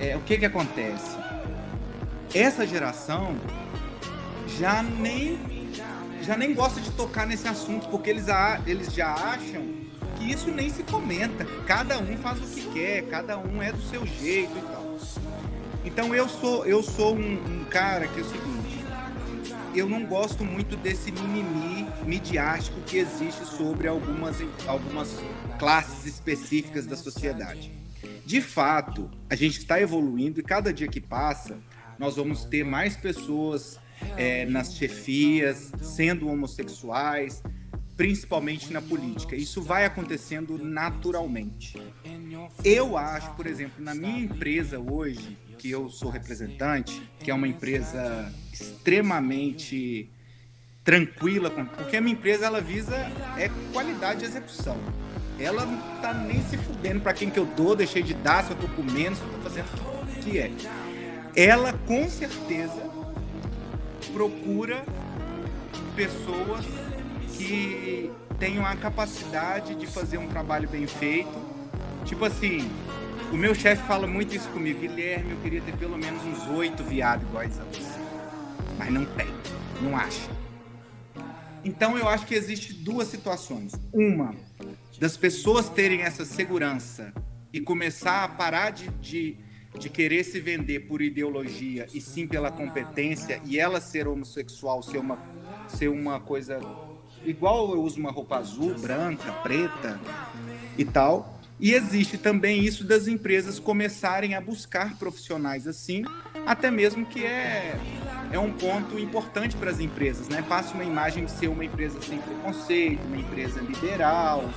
é, 0.00 0.16
o 0.16 0.20
que 0.22 0.36
que 0.36 0.44
acontece? 0.44 1.16
Essa 2.34 2.66
geração 2.66 3.36
já 4.58 4.82
nem 4.82 5.38
já 6.22 6.36
nem 6.36 6.54
gosta 6.54 6.80
de 6.80 6.90
tocar 6.92 7.26
nesse 7.26 7.48
assunto 7.48 7.88
porque 7.88 8.10
eles, 8.10 8.26
eles 8.66 8.92
já 8.92 9.12
acham 9.12 9.81
que 10.22 10.32
isso 10.32 10.50
nem 10.50 10.70
se 10.70 10.82
comenta. 10.84 11.44
Cada 11.66 11.98
um 11.98 12.16
faz 12.16 12.38
o 12.38 12.46
que 12.46 12.62
quer, 12.72 13.02
cada 13.08 13.38
um 13.38 13.60
é 13.60 13.72
do 13.72 13.82
seu 13.82 14.06
jeito 14.06 14.56
e 14.56 14.62
tal. 14.62 14.98
Então 15.84 16.14
eu 16.14 16.28
sou 16.28 16.64
eu 16.64 16.82
sou 16.82 17.16
um, 17.16 17.60
um 17.60 17.64
cara 17.64 18.06
que 18.06 18.20
é 18.20 18.22
o 18.22 18.24
seguinte, 18.24 18.84
eu 19.74 19.88
não 19.88 20.06
gosto 20.06 20.44
muito 20.44 20.76
desse 20.76 21.10
mimimi 21.10 21.88
midiático 22.04 22.80
que 22.82 22.98
existe 22.98 23.44
sobre 23.44 23.88
algumas, 23.88 24.36
algumas 24.66 25.18
classes 25.58 26.06
específicas 26.06 26.86
da 26.86 26.96
sociedade. 26.96 27.72
De 28.24 28.40
fato, 28.40 29.10
a 29.28 29.34
gente 29.34 29.58
está 29.58 29.80
evoluindo 29.80 30.38
e 30.38 30.42
cada 30.42 30.72
dia 30.72 30.86
que 30.86 31.00
passa, 31.00 31.58
nós 31.98 32.16
vamos 32.16 32.44
ter 32.44 32.64
mais 32.64 32.96
pessoas 32.96 33.80
é, 34.16 34.44
nas 34.46 34.74
chefias 34.74 35.72
sendo 35.80 36.28
homossexuais, 36.28 37.42
principalmente 38.02 38.72
na 38.72 38.82
política. 38.82 39.36
Isso 39.36 39.62
vai 39.62 39.84
acontecendo 39.84 40.58
naturalmente. 40.58 41.80
Eu 42.64 42.96
acho, 42.96 43.30
por 43.34 43.46
exemplo, 43.46 43.80
na 43.80 43.94
minha 43.94 44.18
empresa 44.18 44.80
hoje, 44.80 45.38
que 45.56 45.70
eu 45.70 45.88
sou 45.88 46.10
representante, 46.10 47.00
que 47.20 47.30
é 47.30 47.34
uma 47.34 47.46
empresa 47.46 48.34
extremamente 48.52 50.10
tranquila, 50.82 51.48
porque 51.48 51.96
a 51.96 52.00
minha 52.00 52.14
empresa 52.14 52.46
ela 52.46 52.60
visa 52.60 52.96
é 53.38 53.48
qualidade 53.72 54.18
de 54.18 54.26
execução. 54.26 54.76
Ela 55.38 55.64
não 55.64 55.78
tá 56.00 56.12
nem 56.12 56.42
se 56.42 56.58
fudendo 56.58 57.02
para 57.02 57.12
quem 57.12 57.30
que 57.30 57.38
eu 57.38 57.46
dou, 57.46 57.76
deixei 57.76 58.02
de 58.02 58.14
dar, 58.14 58.42
se 58.42 58.50
eu 58.50 58.56
tô 58.56 58.66
comendo, 58.66 59.14
se 59.14 59.22
eu 59.22 59.28
tô 59.28 59.38
fazendo 59.48 59.66
o 59.66 60.22
que 60.24 60.40
é. 60.40 60.50
Ela 61.36 61.72
com 61.86 62.10
certeza 62.10 62.82
procura 64.12 64.84
pessoas 65.94 66.81
que 67.36 68.10
tenham 68.38 68.64
a 68.66 68.76
capacidade 68.76 69.74
de 69.74 69.86
fazer 69.86 70.18
um 70.18 70.28
trabalho 70.28 70.68
bem 70.68 70.86
feito. 70.86 71.32
Tipo 72.04 72.24
assim, 72.24 72.68
o 73.32 73.36
meu 73.36 73.54
chefe 73.54 73.86
fala 73.86 74.06
muito 74.06 74.34
isso 74.34 74.48
comigo. 74.48 74.80
Guilherme, 74.80 75.32
eu 75.32 75.38
queria 75.38 75.60
ter 75.60 75.76
pelo 75.76 75.96
menos 75.96 76.22
uns 76.24 76.48
oito 76.48 76.82
viados 76.82 77.26
iguais 77.26 77.58
a 77.60 77.64
você. 77.64 78.00
Mas 78.78 78.92
não 78.92 79.04
tem, 79.04 79.28
não 79.80 79.96
acha. 79.96 80.30
Então 81.64 81.96
eu 81.96 82.08
acho 82.08 82.26
que 82.26 82.34
existe 82.34 82.72
duas 82.72 83.08
situações. 83.08 83.72
Uma, 83.92 84.34
das 84.98 85.16
pessoas 85.16 85.68
terem 85.68 86.02
essa 86.02 86.24
segurança 86.24 87.12
e 87.52 87.60
começar 87.60 88.24
a 88.24 88.28
parar 88.28 88.70
de, 88.70 88.88
de, 89.00 89.36
de, 89.78 89.88
querer 89.88 90.24
se 90.24 90.40
vender 90.40 90.80
por 90.80 91.00
ideologia 91.00 91.86
e 91.92 92.00
sim 92.00 92.26
pela 92.26 92.50
competência 92.50 93.40
e 93.44 93.58
ela 93.58 93.80
ser 93.80 94.08
homossexual 94.08 94.82
ser 94.82 94.98
uma, 94.98 95.18
ser 95.68 95.88
uma 95.88 96.18
coisa 96.18 96.60
igual 97.24 97.72
eu 97.72 97.82
uso 97.82 97.98
uma 97.98 98.10
roupa 98.10 98.36
azul, 98.36 98.74
branca, 98.78 99.30
preta 99.42 100.00
e 100.76 100.84
tal. 100.84 101.40
E 101.60 101.74
existe 101.74 102.18
também 102.18 102.64
isso 102.64 102.82
das 102.82 103.06
empresas 103.06 103.60
começarem 103.60 104.34
a 104.34 104.40
buscar 104.40 104.98
profissionais 104.98 105.68
assim, 105.68 106.02
até 106.44 106.72
mesmo 106.72 107.06
que 107.06 107.24
é, 107.24 107.78
é 108.32 108.38
um 108.38 108.50
ponto 108.52 108.98
importante 108.98 109.54
para 109.54 109.70
as 109.70 109.78
empresas, 109.78 110.28
né? 110.28 110.42
Passa 110.48 110.74
uma 110.74 110.82
imagem 110.82 111.24
de 111.24 111.30
ser 111.30 111.46
uma 111.46 111.64
empresa 111.64 112.02
sem 112.02 112.18
preconceito, 112.18 113.04
uma 113.06 113.16
empresa 113.16 113.60
liberal. 113.60 114.50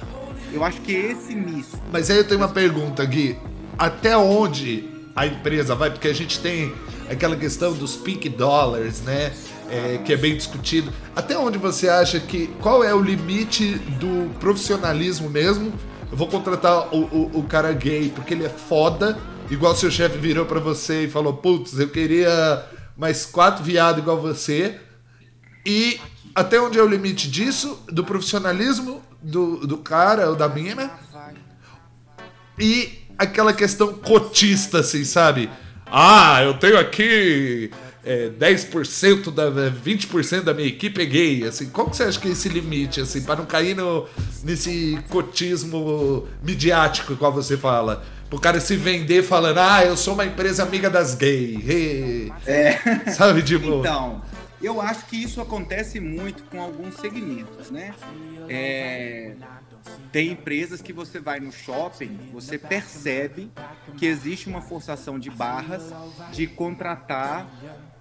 Eu 0.52 0.64
acho 0.64 0.82
que 0.82 0.94
esse 0.94 1.36
misto. 1.36 1.80
Mas 1.92 2.10
aí 2.10 2.18
eu 2.18 2.28
tenho 2.28 2.40
uma 2.40 2.50
pergunta, 2.50 3.06
Gui. 3.06 3.38
Até 3.78 4.18
onde 4.18 4.90
a 5.16 5.28
empresa 5.28 5.76
vai? 5.76 5.92
Porque 5.92 6.08
a 6.08 6.14
gente 6.14 6.40
tem 6.40 6.74
aquela 7.08 7.36
questão 7.36 7.74
dos 7.74 7.96
pink 7.96 8.28
dollars, 8.30 9.02
né? 9.02 9.32
É, 9.70 9.98
que 9.98 10.14
é 10.14 10.18
bem 10.18 10.36
discutido. 10.36 10.94
Até 11.16 11.38
onde 11.38 11.58
você 11.58 11.90
acha 11.90 12.20
que. 12.20 12.48
Qual 12.62 12.84
é 12.84 12.94
o 12.94 13.02
limite 13.02 13.76
do 14.00 14.30
profissionalismo 14.40 15.30
mesmo? 15.30 15.74
Eu 16.12 16.18
vou 16.18 16.28
contratar 16.28 16.94
o, 16.94 17.06
o, 17.06 17.40
o 17.40 17.44
cara 17.44 17.74
gay 17.74 18.12
porque 18.16 18.34
ele 18.34 18.46
é 18.46 18.50
foda, 18.50 19.18
igual 19.50 19.76
seu 19.76 19.90
chefe 19.90 20.18
virou 20.18 20.46
para 20.46 20.60
você 20.60 21.06
e 21.06 21.10
falou: 21.10 21.34
Putz, 21.34 21.80
eu 21.80 21.90
queria 21.90 22.64
mais 22.96 23.26
quatro 23.26 23.64
viados 23.64 24.02
igual 24.02 24.22
você. 24.22 24.80
E 25.66 26.00
até 26.36 26.60
onde 26.60 26.78
é 26.78 26.84
o 26.84 26.88
limite 26.88 27.30
disso, 27.30 27.84
do 27.88 28.04
profissionalismo 28.04 29.02
do, 29.22 29.66
do 29.66 29.78
cara 29.78 30.30
ou 30.30 30.36
da 30.36 30.48
mina? 30.48 30.92
E 32.60 33.00
aquela 33.18 33.54
questão 33.54 33.94
cotista, 33.94 34.80
assim, 34.80 35.04
sabe? 35.04 35.50
Ah, 35.86 36.42
eu 36.44 36.54
tenho 36.56 36.78
aqui 36.78 37.72
é, 38.06 38.30
10% 38.30 39.32
da 39.34 39.50
20% 39.72 40.42
da 40.42 40.54
minha 40.54 40.68
equipe 40.68 41.02
é 41.02 41.06
gay, 41.06 41.44
assim, 41.44 41.70
qual 41.70 41.90
que 41.90 41.98
você 41.98 42.04
acha 42.04 42.20
que 42.20 42.28
é 42.28 42.32
esse 42.32 42.48
limite, 42.48 43.02
assim, 43.02 43.22
para 43.24 43.38
não 43.38 43.46
cair 43.46 43.76
no, 43.76 44.08
nesse 44.44 45.00
cotismo 45.10 46.28
midiático, 46.44 47.14
igual 47.14 47.34
você 47.34 47.58
fala? 47.58 48.06
O 48.32 48.40
cara 48.40 48.60
se 48.60 48.76
vender 48.76 49.24
falando, 49.24 49.58
ah, 49.60 49.84
eu 49.84 49.98
sou 49.98 50.14
uma 50.14 50.26
empresa 50.26 50.62
amiga 50.62 50.90
das 50.90 51.16
gays. 51.16 52.32
É. 52.46 52.78
Sabe, 53.12 53.42
tipo... 53.42 53.80
Então, 53.80 54.22
eu 54.62 54.82
acho 54.82 55.06
que 55.06 55.16
isso 55.16 55.42
acontece 55.42 56.00
muito 56.00 56.44
com 56.44 56.62
alguns 56.62 56.96
segmentos, 56.96 57.72
né? 57.72 57.94
É, 58.50 59.36
tem 60.12 60.32
empresas 60.32 60.82
que 60.82 60.94
você 60.94 61.20
vai 61.20 61.40
no 61.40 61.52
shopping, 61.52 62.18
você 62.32 62.58
percebe 62.58 63.52
que 63.98 64.06
existe 64.06 64.48
uma 64.48 64.62
forçação 64.62 65.20
de 65.20 65.30
barras 65.30 65.94
de 66.32 66.48
contratar 66.48 67.48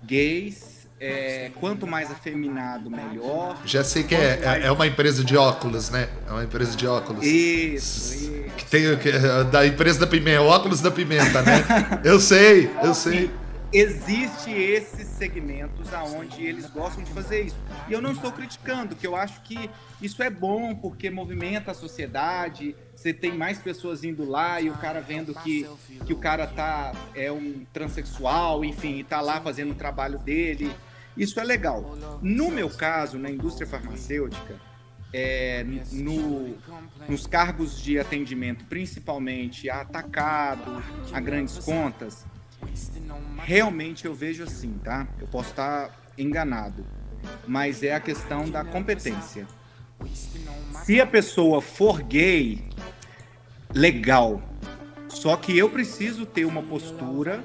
gays. 0.06 0.74
É, 1.00 1.50
quanto 1.60 1.86
mais 1.86 2.10
afeminado, 2.10 2.88
melhor. 2.88 3.60
Já 3.66 3.84
sei 3.84 4.04
que 4.04 4.14
é, 4.14 4.40
mais... 4.42 4.64
é 4.64 4.70
uma 4.70 4.86
empresa 4.86 5.22
de 5.24 5.36
óculos, 5.36 5.90
né? 5.90 6.08
É 6.26 6.30
uma 6.30 6.44
empresa 6.44 6.74
de 6.76 6.86
óculos. 6.86 7.26
Isso, 7.26 8.14
isso. 8.14 8.44
Que 8.56 8.64
tem 8.64 8.96
que, 8.96 9.12
da 9.50 9.66
empresa 9.66 9.98
da 9.98 10.06
pimenta, 10.06 10.40
óculos 10.42 10.80
da 10.80 10.90
pimenta, 10.90 11.42
né? 11.42 11.64
eu 12.04 12.18
sei, 12.20 12.70
eu 12.82 12.94
sei 12.94 13.28
existe 13.74 14.52
esses 14.52 15.08
segmentos 15.08 15.92
aonde 15.92 16.46
eles 16.46 16.70
gostam 16.70 17.02
de 17.02 17.10
fazer 17.10 17.42
isso. 17.42 17.56
E 17.88 17.92
eu 17.92 18.00
não 18.00 18.12
estou 18.12 18.30
criticando, 18.30 18.94
que 18.94 19.04
eu 19.04 19.16
acho 19.16 19.42
que 19.42 19.68
isso 20.00 20.22
é 20.22 20.30
bom 20.30 20.76
porque 20.76 21.10
movimenta 21.10 21.72
a 21.72 21.74
sociedade, 21.74 22.76
você 23.04 23.12
tem 23.12 23.36
mais 23.36 23.58
pessoas 23.58 24.02
indo 24.02 24.24
lá 24.24 24.62
e 24.62 24.70
o 24.70 24.74
cara 24.78 24.98
vendo 24.98 25.34
que, 25.34 25.68
que 26.06 26.14
o 26.14 26.16
cara 26.16 26.46
tá 26.46 26.94
é 27.14 27.30
um 27.30 27.66
transexual, 27.70 28.64
enfim, 28.64 29.00
e 29.00 29.04
tá 29.04 29.20
lá 29.20 29.42
fazendo 29.42 29.72
o 29.72 29.74
trabalho 29.74 30.18
dele. 30.18 30.74
Isso 31.14 31.38
é 31.38 31.44
legal. 31.44 31.94
No 32.22 32.50
meu 32.50 32.70
caso, 32.70 33.18
na 33.18 33.30
indústria 33.30 33.66
farmacêutica, 33.66 34.58
é, 35.12 35.62
no, 35.92 36.56
nos 37.06 37.26
cargos 37.26 37.78
de 37.78 37.98
atendimento, 37.98 38.64
principalmente 38.64 39.68
a 39.68 39.82
atacado, 39.82 40.82
a 41.12 41.20
grandes 41.20 41.58
contas, 41.58 42.24
Realmente 43.44 44.06
eu 44.06 44.14
vejo 44.14 44.42
assim, 44.42 44.78
tá? 44.82 45.06
Eu 45.20 45.26
posso 45.26 45.50
estar 45.50 45.94
enganado, 46.16 46.86
mas 47.46 47.82
é 47.82 47.94
a 47.94 48.00
questão 48.00 48.48
da 48.48 48.64
competência. 48.64 49.46
Se 50.84 51.00
a 51.00 51.06
pessoa 51.06 51.60
for 51.60 52.02
gay, 52.02 52.64
legal. 53.74 54.40
Só 55.08 55.36
que 55.36 55.56
eu 55.56 55.68
preciso 55.68 56.24
ter 56.24 56.44
uma 56.44 56.62
postura 56.62 57.44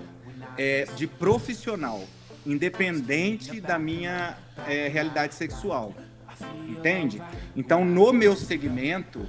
é, 0.58 0.88
de 0.96 1.08
profissional, 1.08 2.04
independente 2.46 3.60
da 3.60 3.78
minha 3.78 4.38
é, 4.68 4.88
realidade 4.88 5.34
sexual. 5.34 5.94
Entende? 6.68 7.22
Então, 7.56 7.84
no 7.84 8.14
meu 8.14 8.36
segmento, 8.36 9.26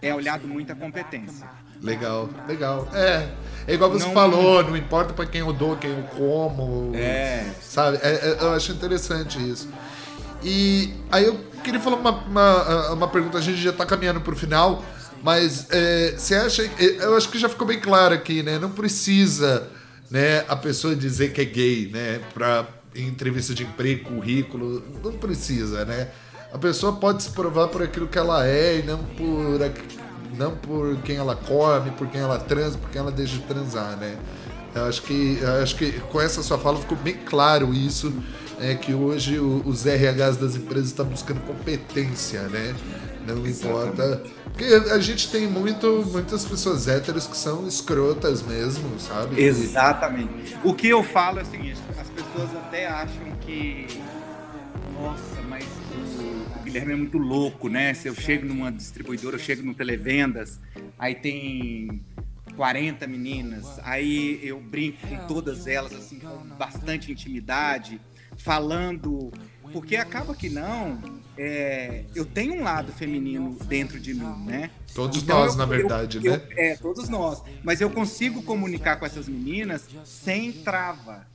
é 0.00 0.14
olhado 0.14 0.48
muita 0.48 0.74
competência. 0.74 1.46
Legal, 1.80 2.30
legal. 2.46 2.88
É, 2.94 3.28
é 3.66 3.74
igual 3.74 3.90
você 3.90 4.06
não, 4.06 4.12
falou, 4.12 4.62
não 4.62 4.76
importa 4.76 5.12
para 5.12 5.26
quem 5.26 5.40
eu 5.40 5.52
dou, 5.52 5.76
quem 5.76 5.90
eu 5.90 6.02
como. 6.16 6.92
É. 6.94 7.44
Sabe? 7.60 7.98
É, 8.02 8.10
é, 8.12 8.36
eu 8.40 8.52
acho 8.52 8.72
interessante 8.72 9.38
isso. 9.38 9.68
E 10.44 10.94
aí 11.10 11.24
eu 11.24 11.38
queria 11.62 11.80
falar 11.80 11.96
uma, 11.96 12.10
uma, 12.10 12.92
uma 12.92 13.08
pergunta, 13.08 13.38
a 13.38 13.40
gente 13.40 13.58
já 13.58 13.70
está 13.70 13.84
caminhando 13.84 14.20
para 14.20 14.32
o 14.32 14.36
final, 14.36 14.82
mas 15.22 15.66
é, 15.70 16.14
você 16.16 16.34
acha. 16.34 16.62
É, 16.62 17.04
eu 17.04 17.16
acho 17.16 17.28
que 17.28 17.38
já 17.38 17.48
ficou 17.48 17.66
bem 17.66 17.80
claro 17.80 18.14
aqui, 18.14 18.42
né? 18.42 18.58
Não 18.58 18.70
precisa 18.70 19.68
né, 20.10 20.44
a 20.48 20.56
pessoa 20.56 20.94
dizer 20.94 21.32
que 21.32 21.40
é 21.40 21.44
gay, 21.44 21.90
né? 21.92 22.20
Pra, 22.34 22.66
em 22.94 23.06
entrevista 23.06 23.54
de 23.54 23.62
emprego, 23.62 24.10
currículo, 24.10 24.82
não 25.02 25.12
precisa, 25.12 25.84
né? 25.84 26.08
A 26.52 26.58
pessoa 26.58 26.92
pode 26.92 27.22
se 27.22 27.30
provar 27.30 27.68
por 27.68 27.82
aquilo 27.82 28.06
que 28.06 28.18
ela 28.18 28.46
é 28.46 28.80
e 28.80 28.82
não 28.82 28.98
por 28.98 29.58
não 30.36 30.56
por 30.56 30.96
quem 30.98 31.16
ela 31.16 31.36
come, 31.36 31.90
por 31.92 32.06
quem 32.08 32.20
ela 32.20 32.38
transa, 32.38 32.76
por 32.78 32.90
quem 32.90 33.00
ela 33.00 33.12
deixa 33.12 33.34
de 33.34 33.42
transar, 33.42 33.96
né? 33.96 34.18
Eu 34.74 34.84
acho 34.86 35.02
que, 35.02 35.38
eu 35.40 35.62
acho 35.62 35.76
que 35.76 35.92
com 36.00 36.20
essa 36.20 36.42
sua 36.42 36.58
fala 36.58 36.78
ficou 36.78 36.96
bem 36.96 37.14
claro 37.14 37.74
isso, 37.74 38.12
é 38.58 38.74
que 38.74 38.94
hoje 38.94 39.38
os 39.38 39.84
RHs 39.84 40.36
das 40.36 40.56
empresas 40.56 40.88
estão 40.88 41.04
buscando 41.04 41.40
competência, 41.40 42.42
né? 42.44 42.74
Não 43.26 43.46
importa. 43.46 44.22
Porque 44.44 44.64
a 44.64 44.98
gente 44.98 45.30
tem 45.30 45.46
muito, 45.46 46.04
muitas 46.10 46.44
pessoas 46.44 46.86
héteros 46.86 47.26
que 47.26 47.36
são 47.36 47.66
escrotas 47.66 48.42
mesmo, 48.42 48.98
sabe? 48.98 49.40
Exatamente. 49.40 50.56
O 50.62 50.74
que 50.74 50.88
eu 50.88 51.02
falo 51.02 51.38
é 51.38 51.42
o 51.42 51.46
seguinte, 51.46 51.80
as 51.98 52.10
pessoas 52.10 52.54
até 52.56 52.86
acham 52.86 53.24
que. 53.40 53.86
Nossa, 55.00 55.40
mas 55.48 55.64
o, 55.64 56.60
o 56.60 56.62
Guilherme 56.62 56.92
é 56.92 56.96
muito 56.96 57.18
louco, 57.18 57.68
né? 57.68 57.94
Se 57.94 58.08
eu 58.08 58.14
chego 58.14 58.46
numa 58.46 58.70
distribuidora, 58.70 59.36
eu 59.36 59.40
chego 59.40 59.62
no 59.62 59.74
Televendas, 59.74 60.60
aí 60.98 61.14
tem 61.14 62.02
40 62.56 63.06
meninas, 63.06 63.80
aí 63.82 64.38
eu 64.42 64.60
brinco 64.60 65.06
com 65.06 65.26
todas 65.26 65.66
elas, 65.66 65.92
assim, 65.92 66.18
com 66.18 66.38
bastante 66.56 67.10
intimidade, 67.10 68.00
falando. 68.36 69.32
Porque 69.72 69.96
acaba 69.96 70.34
que 70.34 70.50
não, 70.50 71.00
é, 71.36 72.04
eu 72.14 72.24
tenho 72.24 72.54
um 72.54 72.62
lado 72.62 72.92
feminino 72.92 73.56
dentro 73.64 73.98
de 73.98 74.12
mim, 74.12 74.44
né? 74.44 74.70
Todos 74.94 75.22
então, 75.22 75.38
nós, 75.38 75.52
eu, 75.52 75.58
na 75.58 75.64
verdade, 75.64 76.18
eu, 76.22 76.32
né? 76.32 76.42
Eu, 76.50 76.58
é, 76.58 76.76
todos 76.76 77.08
nós. 77.08 77.42
Mas 77.62 77.80
eu 77.80 77.90
consigo 77.90 78.42
comunicar 78.42 78.96
com 78.96 79.06
essas 79.06 79.28
meninas 79.28 79.86
sem 80.04 80.52
trava. 80.52 81.26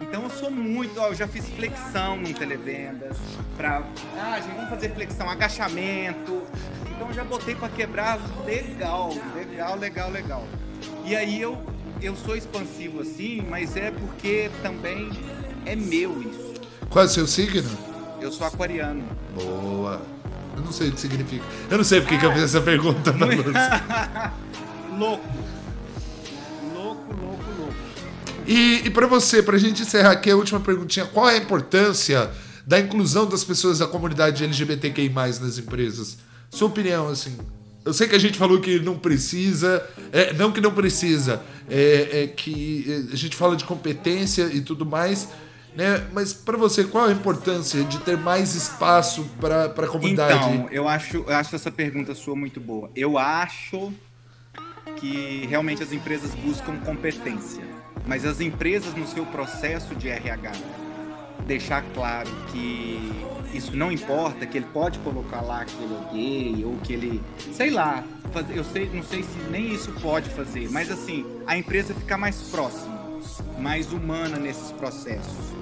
Então 0.00 0.24
eu 0.24 0.30
sou 0.30 0.50
muito, 0.50 0.98
ó, 0.98 1.08
eu 1.08 1.14
já 1.14 1.28
fiz 1.28 1.48
flexão 1.50 2.16
no 2.16 2.34
televendas 2.34 3.16
para, 3.56 3.86
ah, 4.18 4.40
gente, 4.40 4.56
vamos 4.56 4.70
fazer 4.70 4.92
flexão, 4.92 5.30
agachamento. 5.30 6.42
Então 6.90 7.08
eu 7.08 7.14
já 7.14 7.22
botei 7.22 7.54
para 7.54 7.68
quebrar 7.68 8.18
legal, 8.44 9.12
legal, 9.34 9.78
legal, 9.78 10.10
legal. 10.10 10.48
E 11.04 11.14
aí 11.14 11.40
eu 11.40 11.64
eu 12.00 12.16
sou 12.16 12.36
expansivo 12.36 13.00
assim, 13.00 13.42
mas 13.48 13.76
é 13.76 13.92
porque 13.92 14.50
também 14.60 15.08
é 15.64 15.76
meu 15.76 16.20
isso. 16.20 16.54
Qual 16.90 17.04
é 17.04 17.06
o 17.06 17.10
seu 17.10 17.28
signo? 17.28 17.91
Eu 18.22 18.30
sou 18.30 18.46
aquariano. 18.46 19.02
Boa. 19.34 20.00
Eu 20.56 20.62
não 20.62 20.70
sei 20.70 20.90
o 20.90 20.92
que 20.92 21.00
significa. 21.00 21.44
Eu 21.68 21.76
não 21.76 21.84
sei 21.84 22.00
porque 22.00 22.14
ah, 22.14 22.18
que 22.20 22.26
eu 22.26 22.32
fiz 22.32 22.42
essa 22.44 22.60
pergunta 22.60 23.12
pra 23.12 23.26
você. 23.34 24.96
louco. 24.96 25.28
Louco, 26.72 27.14
louco, 27.20 27.44
louco. 27.58 27.74
E, 28.46 28.82
e 28.84 28.90
para 28.90 29.08
você, 29.08 29.42
pra 29.42 29.58
gente 29.58 29.82
encerrar 29.82 30.12
aqui 30.12 30.30
a 30.30 30.36
última 30.36 30.60
perguntinha, 30.60 31.04
qual 31.04 31.28
é 31.28 31.34
a 31.34 31.38
importância 31.38 32.30
da 32.64 32.78
inclusão 32.78 33.26
das 33.26 33.42
pessoas 33.42 33.80
da 33.80 33.88
comunidade 33.88 34.44
LGBTQI+, 34.44 35.08
nas 35.08 35.58
empresas? 35.58 36.16
Sua 36.48 36.68
opinião, 36.68 37.08
assim. 37.08 37.36
Eu 37.84 37.92
sei 37.92 38.06
que 38.06 38.14
a 38.14 38.20
gente 38.20 38.38
falou 38.38 38.60
que 38.60 38.78
não 38.78 38.96
precisa, 38.96 39.84
é, 40.12 40.32
não 40.34 40.52
que 40.52 40.60
não 40.60 40.70
precisa, 40.72 41.42
é, 41.68 42.22
é 42.22 42.26
que 42.28 43.08
a 43.12 43.16
gente 43.16 43.34
fala 43.34 43.56
de 43.56 43.64
competência 43.64 44.44
e 44.52 44.60
tudo 44.60 44.86
mais, 44.86 45.26
né? 45.74 46.06
Mas 46.12 46.32
para 46.32 46.56
você, 46.56 46.84
qual 46.84 47.06
a 47.06 47.12
importância 47.12 47.82
de 47.84 47.98
ter 48.00 48.16
mais 48.16 48.54
espaço 48.54 49.24
para 49.40 49.66
a 49.66 49.86
comunidade? 49.86 50.34
Então, 50.34 50.68
eu 50.70 50.88
acho, 50.88 51.18
eu 51.26 51.34
acho 51.34 51.54
essa 51.54 51.70
pergunta 51.70 52.14
sua 52.14 52.36
muito 52.36 52.60
boa. 52.60 52.90
Eu 52.94 53.18
acho 53.18 53.92
que 54.96 55.46
realmente 55.48 55.82
as 55.82 55.92
empresas 55.92 56.34
buscam 56.34 56.76
competência, 56.84 57.62
mas 58.06 58.24
as 58.24 58.40
empresas 58.40 58.94
no 58.94 59.06
seu 59.06 59.24
processo 59.26 59.94
de 59.94 60.08
RH 60.08 60.52
deixar 61.46 61.82
claro 61.94 62.30
que 62.50 62.98
isso 63.52 63.76
não 63.76 63.92
importa, 63.92 64.46
que 64.46 64.56
ele 64.56 64.66
pode 64.72 64.98
colocar 65.00 65.40
lá 65.40 65.64
que 65.64 65.74
ele 65.82 65.94
é 65.94 66.12
gay 66.12 66.64
ou 66.64 66.76
que 66.78 66.92
ele, 66.92 67.22
sei 67.52 67.70
lá, 67.70 68.02
eu 68.54 68.64
sei, 68.64 68.88
não 68.92 69.02
sei 69.02 69.22
se 69.22 69.38
nem 69.50 69.72
isso 69.72 69.92
pode 70.00 70.30
fazer, 70.30 70.70
mas 70.70 70.90
assim, 70.90 71.26
a 71.46 71.56
empresa 71.56 71.92
ficar 71.94 72.16
mais 72.16 72.40
próxima, 72.42 72.91
mais 73.58 73.92
humana 73.92 74.38
nesses 74.38 74.72
processos 74.72 75.52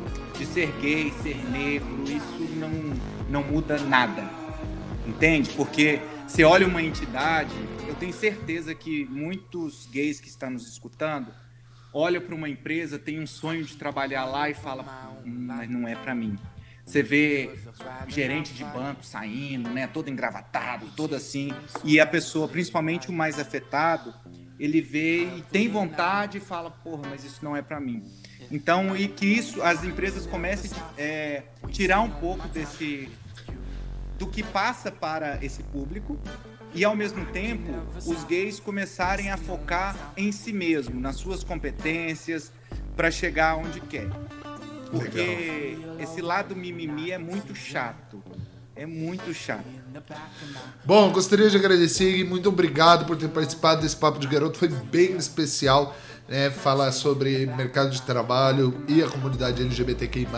de 0.40 0.46
ser 0.46 0.73
gay, 0.81 1.12
ser 1.23 1.37
negro, 1.51 2.03
isso 2.05 2.49
não, 2.57 2.70
não 3.29 3.42
muda 3.42 3.79
nada. 3.79 4.25
Entende? 5.07 5.51
Porque 5.51 6.01
você 6.27 6.44
olha 6.44 6.66
uma 6.66 6.81
entidade, 6.81 7.55
eu 7.87 7.94
tenho 7.94 8.12
certeza 8.12 8.75
que 8.75 9.05
muitos 9.05 9.87
gays 9.87 10.18
que 10.18 10.29
estão 10.29 10.51
nos 10.51 10.66
escutando 10.66 11.29
olham 11.92 12.23
para 12.23 12.35
uma 12.35 12.49
empresa, 12.49 12.99
tem 12.99 13.20
um 13.20 13.27
sonho 13.27 13.64
de 13.64 13.77
trabalhar 13.77 14.25
lá 14.25 14.49
e 14.49 14.55
fala, 14.55 15.20
hum, 15.25 15.44
mas 15.46 15.68
não 15.68 15.87
é 15.87 15.94
para 15.94 16.14
mim. 16.14 16.38
Você 16.87 17.03
vê 17.03 17.51
gerente 18.09 18.55
de 18.55 18.64
banco 18.64 19.05
saindo, 19.05 19.68
né, 19.70 19.87
todo 19.87 20.09
engravatado, 20.09 20.87
todo 20.96 21.14
assim, 21.14 21.53
e 21.85 22.01
a 22.01 22.07
pessoa, 22.07 22.49
principalmente 22.49 23.11
o 23.11 23.12
mais 23.12 23.38
afetado, 23.38 24.14
ele 24.61 24.83
vê 24.83 25.25
e 25.25 25.42
tem 25.51 25.68
vontade 25.68 26.37
e 26.37 26.40
fala, 26.40 26.70
porra, 26.70 27.09
mas 27.09 27.25
isso 27.25 27.42
não 27.42 27.57
é 27.57 27.62
para 27.62 27.81
mim. 27.81 28.05
Então, 28.51 28.94
e 28.94 29.09
que 29.09 29.25
isso, 29.25 29.62
as 29.62 29.83
empresas 29.83 30.27
comecem 30.27 30.70
a 30.79 31.01
é, 31.01 31.44
tirar 31.70 32.01
um 32.03 32.11
pouco 32.11 32.46
desse 32.49 33.09
do 34.18 34.27
que 34.27 34.42
passa 34.42 34.92
para 34.92 35.42
esse 35.42 35.62
público 35.62 36.20
e 36.75 36.85
ao 36.85 36.94
mesmo 36.94 37.25
tempo 37.27 37.73
os 38.07 38.23
gays 38.25 38.61
começarem 38.61 39.31
a 39.31 39.38
focar 39.38 40.12
em 40.14 40.31
si 40.31 40.53
mesmo, 40.53 41.01
nas 41.01 41.16
suas 41.16 41.42
competências 41.42 42.53
para 42.94 43.11
chegar 43.11 43.57
onde 43.57 43.81
quer. 43.81 44.11
Porque 44.90 45.77
Legal. 45.79 46.01
esse 46.01 46.20
lado 46.20 46.55
mimimi 46.55 47.12
é 47.12 47.18
muito 47.18 47.55
chato. 47.55 48.23
É 48.77 48.85
muito 48.85 49.33
chato. 49.33 49.80
Bom, 50.85 51.11
gostaria 51.11 51.48
de 51.48 51.57
agradecer 51.57 52.16
e 52.16 52.24
muito 52.24 52.48
obrigado 52.48 53.05
por 53.07 53.16
ter 53.16 53.29
participado 53.29 53.83
desse 53.83 53.96
Papo 53.96 54.18
de 54.18 54.26
Garoto. 54.26 54.59
Foi 54.59 54.68
bem 54.68 55.16
especial 55.16 55.96
né, 56.29 56.50
falar 56.50 56.92
sobre 56.92 57.46
mercado 57.46 57.90
de 57.90 58.00
trabalho 58.03 58.85
e 58.87 59.03
a 59.03 59.09
comunidade 59.09 59.62
LGBTQI+. 59.62 60.29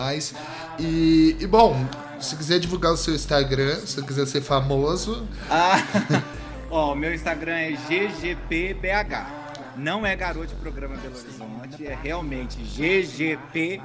E, 0.78 1.36
e 1.38 1.46
bom, 1.46 1.86
se 2.18 2.34
quiser 2.36 2.58
divulgar 2.58 2.92
o 2.92 2.96
seu 2.96 3.14
Instagram, 3.14 3.76
se 3.84 4.02
quiser 4.02 4.26
ser 4.26 4.40
famoso... 4.40 5.28
Ah, 5.50 5.76
ó, 6.70 6.94
meu 6.94 7.14
Instagram 7.14 7.54
é 7.54 7.72
ggpbh. 7.72 9.42
Não 9.76 10.04
é 10.04 10.14
garoto 10.16 10.48
de 10.48 10.54
programa 10.56 10.96
Belo 10.96 11.16
Horizonte, 11.16 11.86
é 11.86 11.94
realmente 11.94 12.58
ggpbh. 12.58 13.82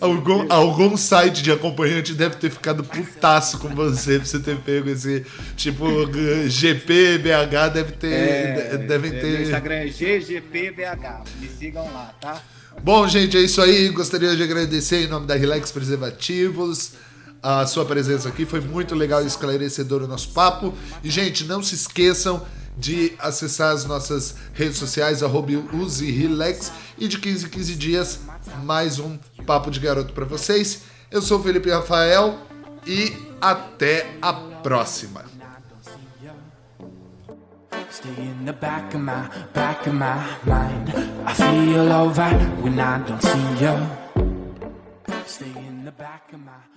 Algum, 0.00 0.46
algum 0.52 0.96
site 0.96 1.42
de 1.42 1.50
acompanhante 1.50 2.14
deve 2.14 2.36
ter 2.36 2.50
ficado 2.50 2.84
putaço 2.84 3.58
com 3.58 3.68
você 3.68 4.18
pra 4.18 4.26
você 4.26 4.38
ter 4.38 4.56
pego 4.58 4.90
esse. 4.90 5.24
Tipo, 5.56 5.86
GPBH 6.48 7.68
deve 7.72 7.92
ter. 7.92 8.12
É, 8.12 8.76
devem 8.76 9.10
ter. 9.10 9.22
Meu 9.22 9.42
Instagram 9.42 9.74
é 9.74 9.86
GGPBH. 9.86 11.24
Me 11.40 11.48
sigam 11.48 11.84
lá, 11.92 12.14
tá? 12.20 12.40
Bom, 12.82 13.08
gente, 13.08 13.36
é 13.36 13.40
isso 13.40 13.60
aí. 13.60 13.88
Gostaria 13.88 14.36
de 14.36 14.42
agradecer 14.42 15.04
em 15.04 15.08
nome 15.08 15.26
da 15.26 15.34
Relax 15.34 15.72
Preservativos 15.72 16.92
a 17.42 17.66
sua 17.66 17.84
presença 17.84 18.28
aqui. 18.28 18.44
Foi 18.44 18.60
muito 18.60 18.94
legal 18.94 19.22
e 19.22 19.26
esclarecedor 19.26 20.02
o 20.02 20.06
nosso 20.06 20.30
papo. 20.30 20.74
E, 21.02 21.10
gente, 21.10 21.44
não 21.44 21.62
se 21.62 21.74
esqueçam 21.74 22.44
de 22.76 23.14
acessar 23.18 23.72
as 23.72 23.84
nossas 23.84 24.36
redes 24.52 24.76
sociais, 24.76 25.22
arroba 25.22 25.50
Relax, 25.50 26.72
e 26.98 27.08
de 27.08 27.18
15 27.18 27.46
em 27.46 27.48
15 27.48 27.74
dias 27.74 28.20
mais 28.62 28.98
um 28.98 29.18
Papo 29.46 29.70
de 29.70 29.80
Garoto 29.80 30.12
para 30.12 30.24
vocês. 30.24 30.82
Eu 31.10 31.22
sou 31.22 31.38
o 31.38 31.42
Felipe 31.42 31.70
Rafael 31.70 32.38
e 32.86 33.12
até 33.40 34.06
a 34.20 34.32
próxima. 34.32 35.24
Stay 37.90 38.12
in 38.18 38.44
the 38.44 38.52
back 38.52 38.94
of 38.94 39.02
my, 39.02 39.28
back 39.54 39.88
of 39.88 39.96
my 39.96 40.20
mind. 40.44 40.90
I 41.26 41.32
feel 41.32 41.88
when 42.62 42.78
I 42.78 42.98
don't 42.98 43.22
see 43.22 43.64
you. 43.64 44.06
Stay 45.26 45.46
in 45.46 45.84
the 45.84 45.92
back 45.92 46.32
of 46.34 46.40
my. 46.40 46.75